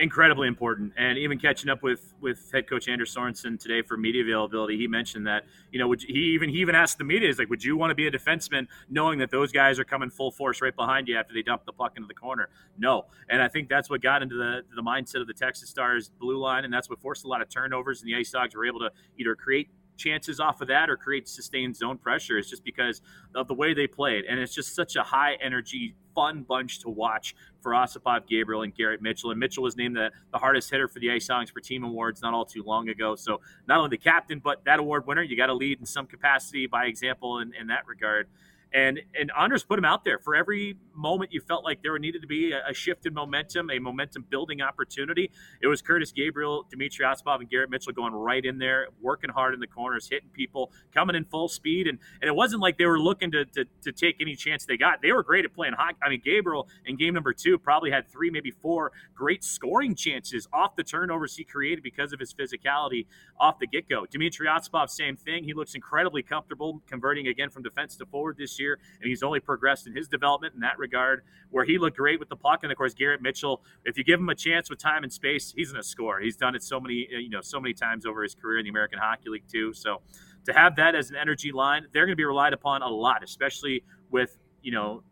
[0.00, 0.94] Incredibly important.
[0.96, 4.86] And even catching up with with head coach Anders Sorensen today for media availability, he
[4.86, 7.62] mentioned that you know would, he even he even asked the media, "Is like, would
[7.62, 10.74] you want to be a defenseman knowing that those guys are coming full force right
[10.74, 12.48] behind you after they dump the puck into the corner?"
[12.78, 16.10] No, and I think that's what got into the the mindset of the Texas Stars
[16.18, 18.00] blue line, and that's what forced a lot of turnovers.
[18.00, 19.68] And the Ice Hogs were able to either create
[20.00, 23.02] chances off of that or create sustained zone pressure is just because
[23.34, 24.24] of the way they played.
[24.24, 28.74] And it's just such a high energy, fun bunch to watch for Osipov, Gabriel, and
[28.74, 29.30] Garrett Mitchell.
[29.30, 32.22] And Mitchell was named the, the hardest hitter for the Ice Hogs for Team Awards
[32.22, 33.14] not all too long ago.
[33.14, 36.06] So not only the captain, but that award winner, you got to lead in some
[36.06, 38.28] capacity by example in, in that regard.
[38.72, 42.22] And and Anders put him out there for every moment you felt like there needed
[42.22, 45.30] to be a, a shift in momentum, a momentum building opportunity.
[45.60, 49.54] It was Curtis Gabriel, Dmitry Osipov, and Garrett Mitchell going right in there, working hard
[49.54, 51.86] in the corners, hitting people, coming in full speed.
[51.86, 54.76] And and it wasn't like they were looking to, to, to take any chance they
[54.76, 55.02] got.
[55.02, 55.98] They were great at playing hockey.
[56.02, 60.46] I mean, Gabriel in game number two probably had three, maybe four great scoring chances
[60.52, 63.06] off the turnovers he created because of his physicality
[63.38, 64.06] off the get go.
[64.06, 65.44] Dmitry Osipov, same thing.
[65.44, 69.40] He looks incredibly comfortable converting again from defense to forward this year, and he's only
[69.40, 71.22] progressed in his development in that regard.
[71.50, 73.62] Where he looked great with the puck, and of course Garrett Mitchell.
[73.84, 76.20] If you give him a chance with time and space, he's going to score.
[76.20, 78.64] He's done it so many, uh, you know, so many times over his career in
[78.64, 79.72] the American Hockey League too.
[79.72, 80.02] So
[80.46, 83.24] to have that as an energy line, they're going to be relied upon a lot,
[83.24, 85.02] especially with you know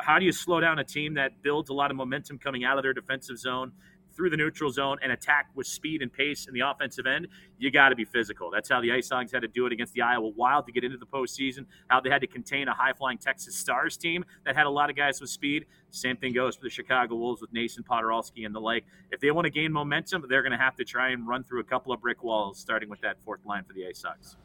[0.00, 2.76] how do you slow down a team that builds a lot of momentum coming out
[2.78, 3.72] of their defensive zone
[4.14, 7.70] through the neutral zone and attack with speed and pace in the offensive end, you
[7.70, 8.50] got to be physical.
[8.50, 10.84] That's how the Ice Hogs had to do it against the Iowa Wild to get
[10.84, 14.56] into the postseason, how they had to contain a high flying Texas Stars team that
[14.56, 15.66] had a lot of guys with speed.
[15.90, 18.84] Same thing goes for the Chicago Wolves with Noesen Poturalski and the like.
[19.10, 21.60] If they want to gain momentum, they're going to have to try and run through
[21.60, 24.36] a couple of brick walls, starting with that fourth line for the Ice Hogs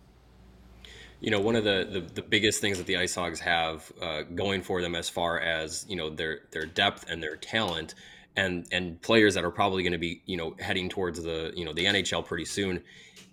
[1.20, 4.22] you know one of the, the, the biggest things that the ice hogs have uh,
[4.36, 7.96] going for them as far as you know their their depth and their talent
[8.40, 11.66] and and players that are probably going to be you know heading towards the you
[11.66, 12.82] know the NHL pretty soon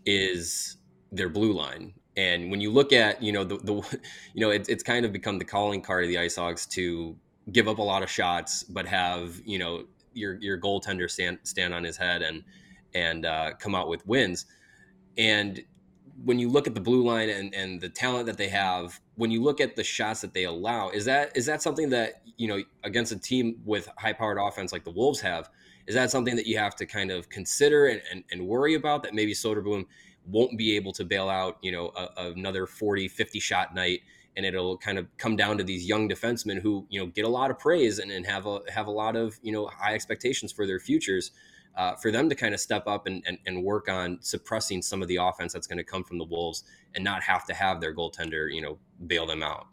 [0.05, 0.77] is
[1.13, 3.75] their blue line And when you look at, you know, the, the
[4.35, 7.17] you know, it's, it's kind of become the calling card of the Ice Hogs to
[7.53, 9.85] give up a lot of shots, but have, you know,
[10.15, 12.43] your, your goaltender stand, stand on his head and,
[12.95, 14.47] and uh, come out with wins.
[15.19, 15.63] And
[16.25, 19.31] when you look at the blue line and, and the talent that they have, when
[19.31, 22.49] you look at the shots that they allow, is that is that something that you
[22.49, 25.51] know against a team with high powered offense like the Wolves have?
[25.87, 29.05] Is that something that you have to kind of consider and, and, and worry about
[29.05, 29.87] that maybe Soderblom
[30.27, 34.01] won't be able to bail out, you know, a, another 40, 50 shot night
[34.37, 37.29] and it'll kind of come down to these young defensemen who, you know, get a
[37.29, 40.53] lot of praise and, and have a have a lot of, you know, high expectations
[40.53, 41.31] for their futures
[41.77, 45.03] uh, for them to kind of step up and, and, and, work on suppressing some
[45.03, 46.65] of the offense that's going to come from the Wolves
[46.95, 49.67] and not have to have their goaltender, you know, bail them out.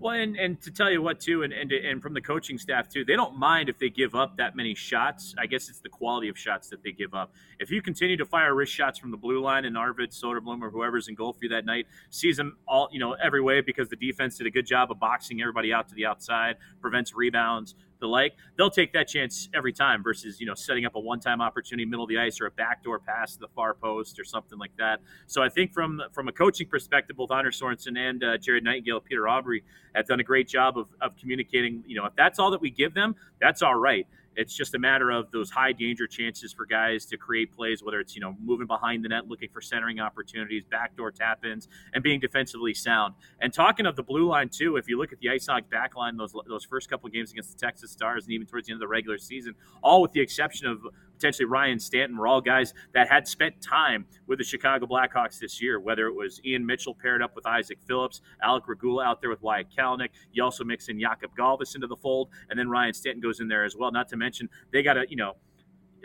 [0.00, 2.88] Well, and, and to tell you what, too, and, and and from the coaching staff
[2.88, 5.34] too, they don't mind if they give up that many shots.
[5.38, 7.32] I guess it's the quality of shots that they give up.
[7.60, 10.70] If you continue to fire wrist shots from the blue line, and Arvid Soderblom or
[10.70, 13.88] whoever's in goal for you that night sees them all, you know, every way because
[13.88, 17.76] the defense did a good job of boxing everybody out to the outside, prevents rebounds,
[18.04, 21.20] the like, they'll take that chance every time versus, you know, setting up a one
[21.20, 24.24] time opportunity, middle of the ice, or a backdoor pass to the far post or
[24.24, 25.00] something like that.
[25.26, 29.00] So I think from from a coaching perspective, both Anders Sorensen and uh, Jared Nightingale,
[29.00, 29.62] Peter Aubry
[29.94, 32.70] have done a great job of, of communicating, you know, if that's all that we
[32.70, 34.06] give them, that's all right.
[34.36, 38.00] It's just a matter of those high danger chances for guys to create plays, whether
[38.00, 42.02] it's you know moving behind the net, looking for centering opportunities, backdoor tap ins, and
[42.02, 43.14] being defensively sound.
[43.40, 45.96] And talking of the blue line too, if you look at the Ice Hogs back
[45.96, 48.78] line, those those first couple games against the Texas Stars, and even towards the end
[48.78, 52.74] of the regular season, all with the exception of potentially Ryan Stanton were all guys
[52.92, 56.94] that had spent time with the Chicago Blackhawks this year, whether it was Ian Mitchell
[56.94, 60.10] paired up with Isaac Phillips, Alec Regula out there with Wyatt Kalynuk.
[60.32, 63.48] You also mix in Jakub Galvas into the fold, and then Ryan Stanton goes in
[63.48, 63.90] there as well.
[63.92, 65.34] Not to mention they got a, you know,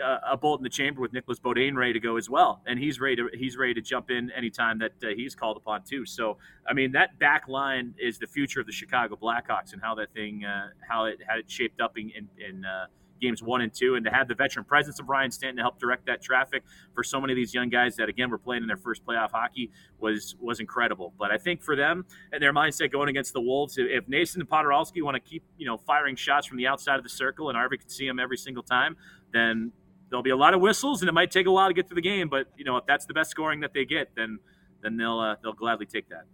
[0.01, 2.99] a bolt in the chamber with Nicolas Beaudin ready to go as well, and he's
[2.99, 6.05] ready to he's ready to jump in anytime that uh, he's called upon too.
[6.05, 6.37] So
[6.67, 10.13] I mean that back line is the future of the Chicago Blackhawks and how that
[10.13, 12.85] thing uh, how it had it shaped up in in, in uh,
[13.19, 15.79] games one and two, and to have the veteran presence of Ryan Stanton to help
[15.79, 16.63] direct that traffic
[16.93, 19.31] for so many of these young guys that again were playing in their first playoff
[19.31, 21.13] hockey was was incredible.
[21.17, 24.49] But I think for them and their mindset going against the Wolves, if Noesen and
[24.49, 27.57] Poturalski want to keep you know firing shots from the outside of the circle, and
[27.57, 28.95] Arvid can see them every single time,
[29.31, 29.71] then
[30.09, 31.95] there'll be a lot of whistles, and it might take a while to get to
[31.95, 32.29] the game.
[32.29, 34.39] But you know if that's the best scoring that they get, then
[34.81, 36.25] then they'll uh, they'll gladly take that.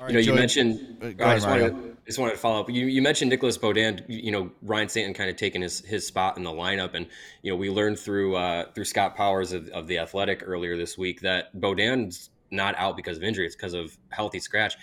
[0.00, 0.98] Right, you know, you mentioned.
[1.02, 2.70] Uh, I just, wanted, just wanted to follow up.
[2.70, 4.04] You, you mentioned Nicolas Beaudin.
[4.08, 7.06] You know, Ryan Stanton kind of taking his, his spot in the lineup, and
[7.42, 10.98] you know, we learned through uh, through Scott Powers of, of the Athletic earlier this
[10.98, 14.76] week that Beaudin's not out because of injury; it's because of healthy scratch.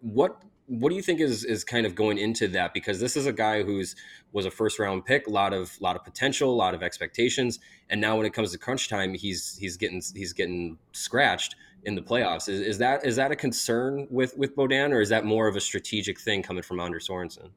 [0.00, 2.72] What what do you think is is kind of going into that?
[2.72, 3.96] Because this is a guy who's
[4.32, 7.58] was a first round pick, a lot of lot of potential, a lot of expectations,
[7.90, 11.94] and now when it comes to crunch time, he's he's getting he's getting scratched in
[11.94, 12.48] the playoffs.
[12.48, 15.56] Is, is that is that a concern with with Beaudin, or is that more of
[15.56, 17.50] a strategic thing coming from Anders Sorensen?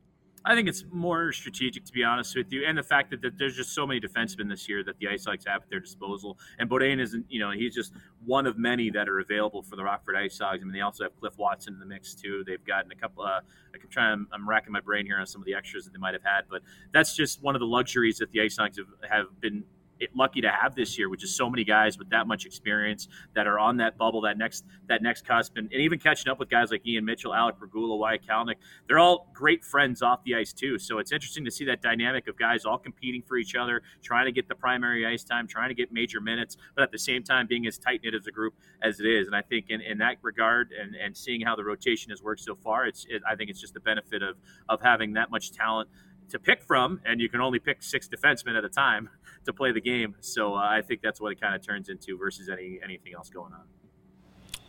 [0.48, 3.38] I think it's more strategic, to be honest with you, and the fact that, that
[3.38, 6.40] there's just so many defensemen this year that the Ice Hogs have at their disposal.
[6.58, 7.92] And Beaudin isn't, you know, he's just
[8.26, 10.62] one of many that are available for the Rockford Ice Hogs.
[10.62, 12.46] I mean, they also have Cliff Watson in the mix too.
[12.48, 13.26] They've gotten a couple.
[13.26, 13.42] Uh,
[13.74, 14.26] I'm trying.
[14.32, 16.44] I'm racking my brain here on some of the extras that they might have had,
[16.50, 16.62] but
[16.94, 19.66] that's just one of the luxuries that the Ice Hogs have, have been
[20.00, 23.08] it, lucky to have this year, which is so many guys with that much experience
[23.36, 26.40] that are on that bubble, that next that next cusp, and, and even catching up
[26.40, 28.56] with guys like Ian Mitchell, Alec Regula, Wyatt Kalynuk.
[28.88, 30.78] They're all great friends off the ice too.
[30.80, 34.26] So it's interesting to see that dynamic of guys all competing for each other, trying
[34.26, 37.24] to get the primary ice time, trying to get major minutes, but at the same
[37.24, 39.28] time being as tight knit as a group as it is.
[39.28, 42.42] And I think in, in that regard, and, and seeing how the rotation has worked
[42.42, 44.38] so far, it's it, I think it's just the benefit of
[44.70, 45.90] of having that much talent
[46.30, 49.10] to pick from, and you can only pick six defensemen at a time
[49.46, 50.16] to play the game.
[50.22, 53.30] So uh, I think that's what it kind of turns into versus any anything else
[53.30, 53.64] going on.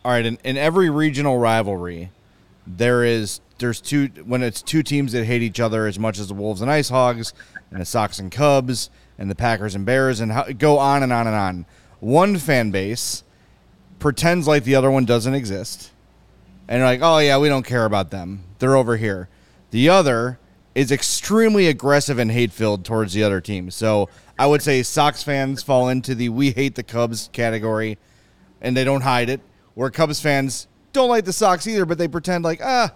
[0.03, 2.11] All right, in, in every regional rivalry,
[2.65, 6.27] there is there's two when it's two teams that hate each other as much as
[6.27, 7.33] the Wolves and Ice Hogs,
[7.71, 11.11] and the Sox and Cubs, and the Packers and Bears, and how, go on and
[11.11, 11.65] on and on.
[11.99, 13.23] One fan base
[13.99, 15.91] pretends like the other one doesn't exist,
[16.67, 18.43] and like, oh yeah, we don't care about them.
[18.59, 19.27] They're over here.
[19.71, 20.39] The other
[20.75, 23.71] is extremely aggressive and hate filled towards the other team.
[23.71, 27.97] So I would say Sox fans fall into the we hate the Cubs category
[28.61, 29.41] and they don't hide it.
[29.73, 32.93] Where Cubs fans don't like the Sox either, but they pretend like, ah,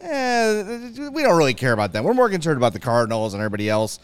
[0.00, 2.04] eh, we don't really care about them.
[2.04, 3.98] We're more concerned about the Cardinals and everybody else.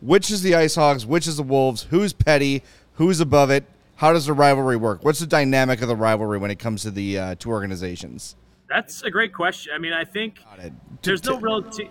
[0.00, 1.06] Which is the Ice Hogs?
[1.06, 1.84] Which is the Wolves?
[1.84, 2.62] Who's petty?
[2.94, 3.64] Who's above it?
[3.96, 5.04] How does the rivalry work?
[5.04, 8.36] What's the dynamic of the rivalry when it comes to the uh, two organizations?
[8.68, 9.72] That's a great question.
[9.74, 10.40] I mean, I think
[11.02, 11.62] there's no real.
[11.62, 11.88] T-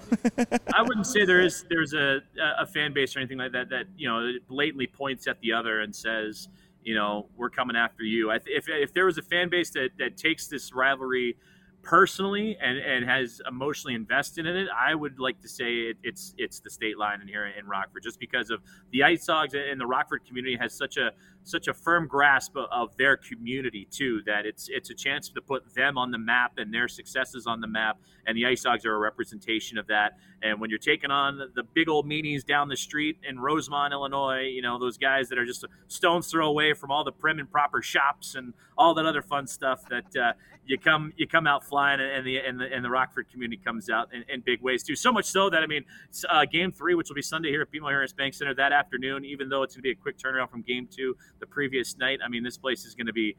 [0.73, 1.65] I wouldn't say there is.
[1.69, 2.21] There's a
[2.59, 5.81] a fan base or anything like that that you know blatantly points at the other
[5.81, 6.49] and says,
[6.83, 8.31] you know, we're coming after you.
[8.31, 11.37] I th- if if there was a fan base that that takes this rivalry
[11.85, 16.33] personally and, and has emotionally invested in it, I would like to say it, it's
[16.37, 18.61] it's the state line in here in Rockford, just because of
[18.91, 21.11] the Ice Hogs and the Rockford community has such a
[21.45, 25.73] such a firm grasp of, their community too that it's it's a chance to put
[25.75, 28.95] them on the map and their successes on the map, and the Ice Hogs are
[28.95, 30.17] a representation of that.
[30.41, 34.43] And when you're taking on the big old meanies down the street in Rosemont, Illinois,
[34.43, 37.39] you know those guys that are just a stone's throw away from all the prim
[37.39, 40.33] and proper shops and all that other fun stuff that uh,
[40.65, 43.89] you come you come out flying, and the and the, and the Rockford community comes
[43.89, 44.95] out in, in big ways too.
[44.95, 45.85] So much so that I mean,
[46.29, 49.25] uh, Game Three, which will be Sunday here at BMO Harris Bank Center that afternoon,
[49.25, 52.19] even though it's going to be a quick turnaround from Game Two the previous night.
[52.23, 53.35] I mean, this place is going to be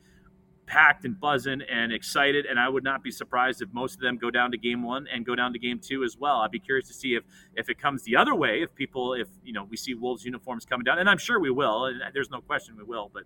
[0.66, 4.16] packed and buzzing and excited and i would not be surprised if most of them
[4.16, 6.58] go down to game one and go down to game two as well i'd be
[6.58, 7.22] curious to see if
[7.54, 10.64] if it comes the other way if people if you know we see wolves uniforms
[10.64, 13.22] coming down and i'm sure we will and there's no question we will but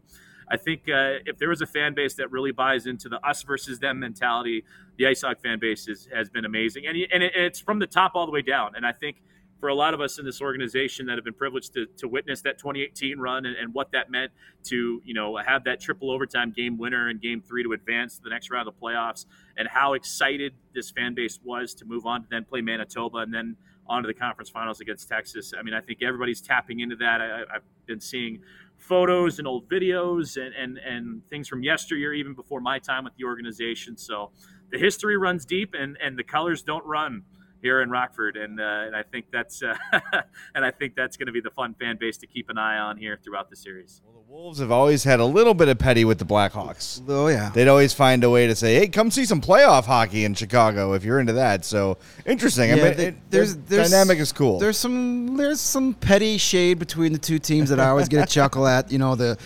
[0.51, 3.43] I think uh, if there was a fan base that really buys into the us
[3.45, 4.65] versus them mentality,
[4.97, 8.13] the Hawk fan base is, has been amazing, and, and it, it's from the top
[8.17, 8.75] all the way down.
[8.75, 9.23] And I think
[9.61, 12.41] for a lot of us in this organization that have been privileged to, to witness
[12.43, 14.33] that 2018 run and, and, what that meant
[14.65, 18.23] to you know have that triple overtime game winner in game three to advance to
[18.25, 22.05] the next round of the playoffs and how excited this fan base was to move
[22.07, 23.55] on to then play manitoba and then
[23.87, 25.53] on to the conference finals against texas.
[25.57, 27.21] I mean i think everybody's tapping into that.
[27.21, 28.41] I, i've been seeing
[28.81, 33.15] photos and old videos and, and, and things from yesteryear, even before my time with
[33.17, 33.97] the organization.
[33.97, 34.31] So
[34.71, 37.23] the history runs deep and, and the colors don't run
[37.63, 39.77] here in Rockford, and uh, and I think that's uh,
[40.55, 42.79] and I think that's going to be the fun fan base to keep an eye
[42.79, 44.01] on here throughout the series.
[44.05, 47.03] Well, the Wolves have always had a little bit of petty with the Blackhawks.
[47.09, 50.25] Oh yeah, they'd always find a way to say, "Hey, come see some playoff hockey
[50.25, 52.71] in Chicago if you're into that." So interesting.
[52.71, 54.59] Yeah, I mean, it, there's, there's dynamic is cool.
[54.59, 58.31] There's some there's some petty shade between the two teams that I always get a
[58.31, 58.91] chuckle at.
[58.91, 59.39] You know the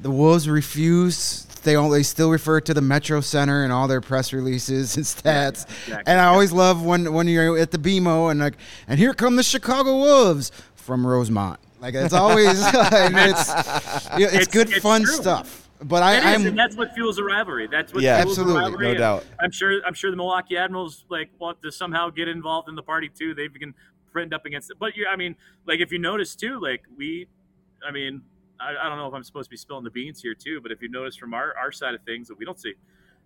[0.00, 4.32] the Wolves refuse they only still refer to the Metro Center in all their press
[4.32, 5.66] releases and stats.
[5.68, 6.02] Yeah, exactly.
[6.06, 8.54] And I always love when when you're at the BMO and like,
[8.88, 11.60] and here come the Chicago Wolves from Rosemont.
[11.80, 13.48] Like it's always like, it's,
[14.18, 15.14] you know, it's, it's, good it's fun true.
[15.14, 15.68] stuff.
[15.82, 17.66] But I, am and that's what fuels a rivalry.
[17.66, 18.92] That's what yeah, fuels absolutely, a rivalry.
[18.92, 19.24] no doubt.
[19.40, 19.80] I'm sure.
[19.86, 23.34] I'm sure the Milwaukee Admirals like want to somehow get involved in the party too.
[23.34, 23.72] They've been
[24.12, 24.78] friend up against it.
[24.78, 25.36] But you, I mean,
[25.66, 27.28] like if you notice too, like we,
[27.86, 28.22] I mean,
[28.60, 30.70] I, I, don't know if I'm supposed to be spilling the beans here too, but
[30.72, 32.74] if you notice from our, our side of things that we don't see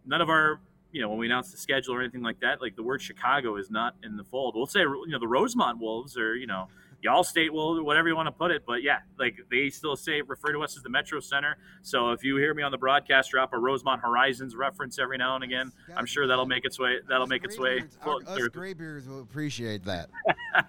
[0.07, 0.61] none of our,
[0.93, 3.57] you know, when we announce the schedule or anything like that, like the word Chicago
[3.57, 4.55] is not in the fold.
[4.57, 6.69] We'll say, you know, the Rosemont Wolves or, you know,
[7.05, 10.23] y'all state will whatever you want to put it but yeah like they still say
[10.23, 11.59] refer to us as the metro center.
[11.83, 15.35] So if you hear me on the broadcast drop a rosemont horizons reference every now
[15.35, 19.07] and again i'm sure that'll make its way that'll make its way our, us graybeards
[19.07, 20.09] will appreciate that.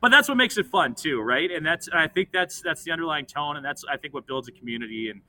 [0.00, 1.50] But that's what makes it fun too right?
[1.50, 4.48] And that's i think that's that's the underlying tone and that's i think what builds
[4.48, 5.20] a community and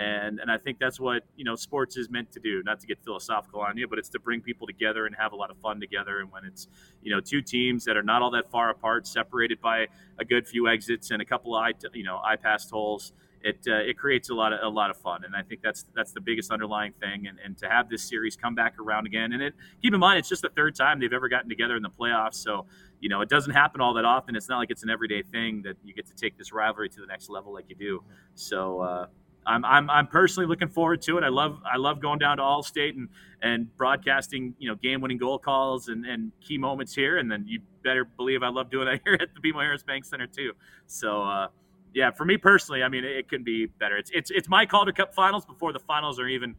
[0.00, 2.62] and and I think that's what you know sports is meant to do.
[2.64, 5.36] Not to get philosophical on you, but it's to bring people together and have a
[5.36, 6.20] lot of fun together.
[6.20, 6.68] And when it's
[7.02, 9.88] you know two teams that are not all that far apart, separated by
[10.18, 13.58] a good few exits and a couple of eye you know eye passed holes, it
[13.68, 15.24] uh, it creates a lot of a lot of fun.
[15.24, 17.26] And I think that's that's the biggest underlying thing.
[17.26, 20.18] And and to have this series come back around again, and it keep in mind
[20.18, 22.64] it's just the third time they've ever gotten together in the playoffs, so
[23.00, 24.34] you know it doesn't happen all that often.
[24.34, 27.00] It's not like it's an everyday thing that you get to take this rivalry to
[27.02, 28.02] the next level like you do.
[28.34, 28.80] So.
[28.80, 29.06] Uh,
[29.46, 31.24] I'm, I'm, I'm personally looking forward to it.
[31.24, 33.08] I love I love going down to Allstate and
[33.42, 37.18] and broadcasting you know game winning goal calls and, and key moments here.
[37.18, 40.04] And then you better believe I love doing that here at the BMO Harris Bank
[40.04, 40.52] Center too.
[40.86, 41.48] So uh,
[41.94, 43.96] yeah, for me personally, I mean it, it could be better.
[43.96, 46.54] It's it's it's my Calder Cup finals before the finals are even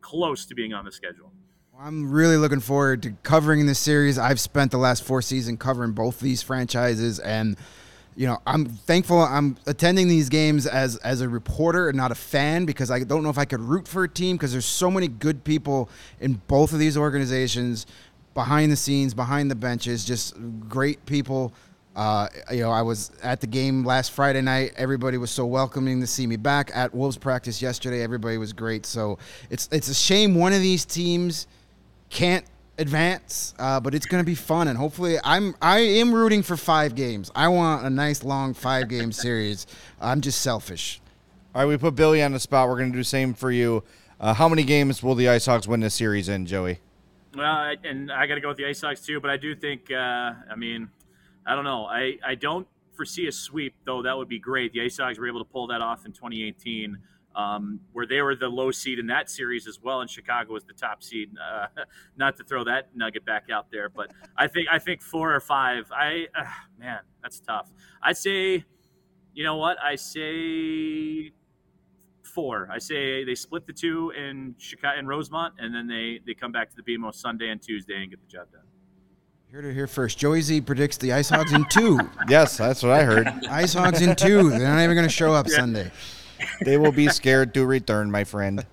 [0.00, 1.32] close to being on the schedule.
[1.78, 4.16] I'm really looking forward to covering this series.
[4.16, 7.56] I've spent the last four seasons covering both these franchises and
[8.16, 12.14] you know, I'm thankful I'm attending these games as as a reporter and not a
[12.14, 14.90] fan because I don't know if I could root for a team because there's so
[14.90, 15.90] many good people
[16.20, 17.86] in both of these organizations
[18.32, 20.34] behind the scenes, behind the benches, just
[20.68, 21.52] great people.
[21.94, 24.72] Uh, you know, I was at the game last Friday night.
[24.76, 28.02] Everybody was so welcoming to see me back at Wolves practice yesterday.
[28.02, 28.86] Everybody was great.
[28.86, 29.18] So
[29.50, 31.46] it's it's a shame one of these teams
[32.08, 32.44] can't
[32.78, 36.56] advance, uh, but it's going to be fun, and hopefully, I'm I am rooting for
[36.56, 37.30] five games.
[37.34, 39.66] I want a nice long five game series.
[40.00, 41.00] I'm just selfish.
[41.54, 42.68] All right, we put Billy on the spot.
[42.68, 43.82] We're going to do the same for you.
[44.20, 46.80] Uh, how many games will the Ice Hogs win this series in, Joey?
[47.34, 49.90] Well, and I got to go with the Ice Hogs too, but I do think,
[49.90, 49.94] uh,
[50.50, 50.88] I mean,
[51.46, 51.84] I don't know.
[51.84, 54.72] I, I don't foresee a sweep, though that would be great.
[54.72, 56.96] The Ice Hogs were able to pull that off in 2018
[57.36, 60.64] um, where they were the low seed in that series as well, and Chicago was
[60.64, 61.30] the top seed.
[61.38, 61.66] Uh,
[62.16, 65.40] not to throw that nugget back out there, but I think I think four or
[65.40, 65.90] five.
[65.92, 66.44] I uh,
[66.78, 67.70] man, that's tough.
[68.02, 68.64] I'd say,
[69.34, 69.76] you know what?
[69.82, 71.32] I say
[72.22, 72.68] four.
[72.72, 76.52] I say they split the two in Chicago and Rosemont, and then they they come
[76.52, 78.62] back to the BMO Sunday and Tuesday and get the job done.
[79.50, 80.18] Here to hear first.
[80.18, 82.00] Joey Z predicts the Ice Hogs in two.
[82.28, 83.28] Yes, that's what I heard.
[83.48, 84.50] Ice Hogs in two.
[84.50, 85.56] They're not even going to show up Yeah.
[85.56, 85.90] Sunday.
[86.64, 88.64] They will be scared to return, my friend.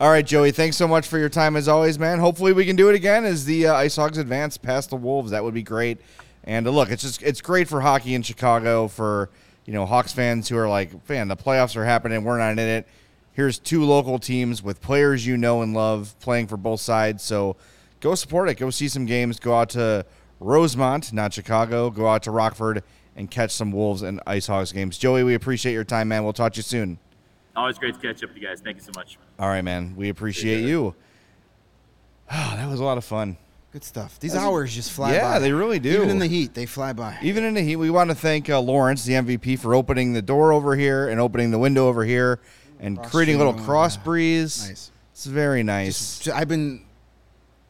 [0.00, 2.18] All right, Joey, thanks so much for your time as always, man.
[2.18, 5.30] Hopefully we can do it again as the uh, Ice Hogs advance past the Wolves.
[5.30, 5.98] That would be great.
[6.44, 9.30] And uh, look, it's just it's great for hockey in Chicago for
[9.66, 12.58] you know Hawks fans who are like, man, the playoffs are happening, we're not in
[12.58, 12.88] it.
[13.32, 17.22] Here's two local teams with players you know and love playing for both sides.
[17.22, 17.56] So
[18.00, 18.54] go support it.
[18.54, 19.38] Go see some games.
[19.38, 20.04] Go out to
[20.40, 21.90] Rosemont, not Chicago.
[21.90, 22.82] Go out to Rockford
[23.14, 24.96] and catch some Wolves and Ice Hogs games.
[24.96, 26.24] Joey, we appreciate your time, man.
[26.24, 26.98] We'll talk to you soon.
[27.58, 28.60] Always great to catch up with you guys.
[28.60, 29.18] Thank you so much.
[29.38, 29.94] All right, man.
[29.96, 30.94] We appreciate you.
[32.30, 33.36] Oh, that was a lot of fun.
[33.72, 34.20] Good stuff.
[34.20, 35.16] These hours just fly by.
[35.16, 35.90] Yeah, they really do.
[35.90, 37.18] Even in the heat, they fly by.
[37.20, 40.22] Even in the heat, we want to thank uh, Lawrence, the MVP, for opening the
[40.22, 42.38] door over here and opening the window over here
[42.80, 44.68] and Cross creating a little cross breeze.
[44.68, 44.90] Nice.
[45.12, 45.96] It's very nice.
[45.96, 46.84] So I've been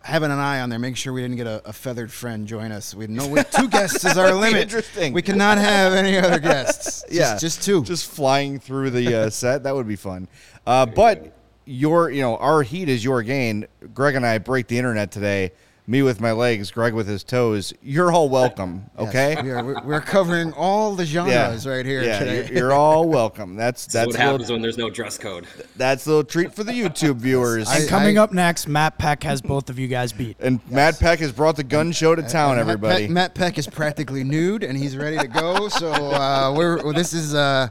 [0.09, 2.73] having an eye on there, making sure we didn't get a, a feathered friend join
[2.73, 2.95] us.
[2.95, 4.63] We know we, two guests is our limit.
[4.63, 5.13] interesting.
[5.13, 7.03] We cannot have any other guests.
[7.09, 7.83] Just, yeah, just two.
[7.85, 9.63] just flying through the uh, set.
[9.63, 10.29] That would be fun.
[10.67, 11.33] Uh, but
[11.65, 13.67] your, you know, our heat is your gain.
[13.95, 15.53] Greg and I break the internet today.
[15.89, 17.73] Me with my legs, Greg with his toes.
[17.81, 18.91] You're all welcome.
[18.99, 19.41] Okay.
[19.43, 22.47] we are, we're, we're covering all the genres right here yeah, today.
[22.47, 23.57] You're, you're all welcome.
[23.57, 25.47] That's That's that's what a little, happens when there's no dress code.
[25.77, 27.71] that's a little treat for the YouTube viewers.
[27.71, 30.37] And coming up next, Matt Peck has both of you guys beat.
[30.41, 32.57] and Matt Peck has brought the gun show to town.
[32.57, 33.05] Matt Everybody.
[33.05, 35.71] Peck, Matt Peck is practically nude and he's ready to go.
[35.71, 37.69] So uh, we're well, this is uh,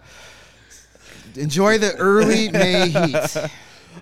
[1.36, 3.38] enjoy the early May heat.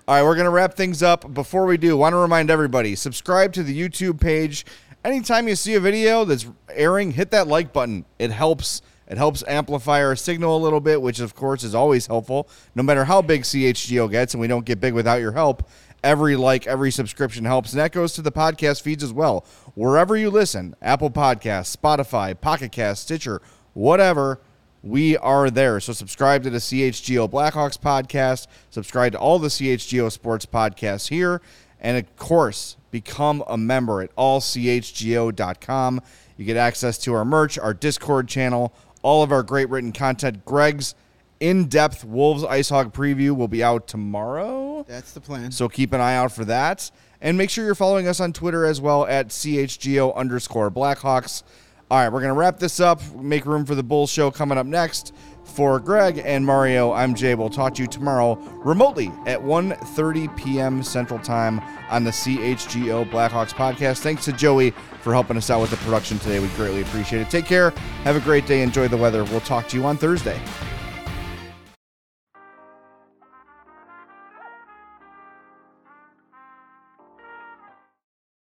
[0.06, 1.32] All right, we're going to wrap things up.
[1.32, 4.66] Before we do, want to remind everybody subscribe to the YouTube page.
[5.04, 8.04] Anytime you see a video that's airing, hit that like button.
[8.18, 8.82] It helps.
[9.08, 12.48] It helps amplify our signal a little bit, which of course is always helpful.
[12.74, 15.68] No matter how big CHGO gets, and we don't get big without your help,
[16.04, 17.72] every like, every subscription helps.
[17.72, 19.46] And that goes to the podcast feeds as well.
[19.74, 23.40] Wherever you listen, Apple Podcasts, Spotify, Pocket Cast, Stitcher,
[23.74, 24.40] whatever,
[24.86, 25.80] we are there.
[25.80, 31.42] So subscribe to the CHGO Blackhawks podcast, subscribe to all the CHGO sports podcasts here,
[31.80, 36.00] and of course, become a member at allchgo.com.
[36.36, 38.72] You get access to our merch, our Discord channel,
[39.02, 40.44] all of our great written content.
[40.44, 40.94] Greg's
[41.40, 44.84] in-depth Wolves Ice Hog preview will be out tomorrow.
[44.86, 45.50] That's the plan.
[45.50, 46.90] So keep an eye out for that.
[47.20, 51.42] And make sure you're following us on Twitter as well at CHGO underscore Blackhawks.
[51.88, 53.00] All right, we're going to wrap this up.
[53.14, 55.14] Make room for the Bull Show coming up next.
[55.44, 57.36] For Greg and Mario, I'm Jay.
[57.36, 60.82] We'll talk to you tomorrow remotely at 1.30 p.m.
[60.82, 64.00] Central Time on the CHGO Blackhawks podcast.
[64.00, 66.40] Thanks to Joey for helping us out with the production today.
[66.40, 67.30] We greatly appreciate it.
[67.30, 67.70] Take care.
[68.02, 68.62] Have a great day.
[68.62, 69.22] Enjoy the weather.
[69.22, 70.40] We'll talk to you on Thursday.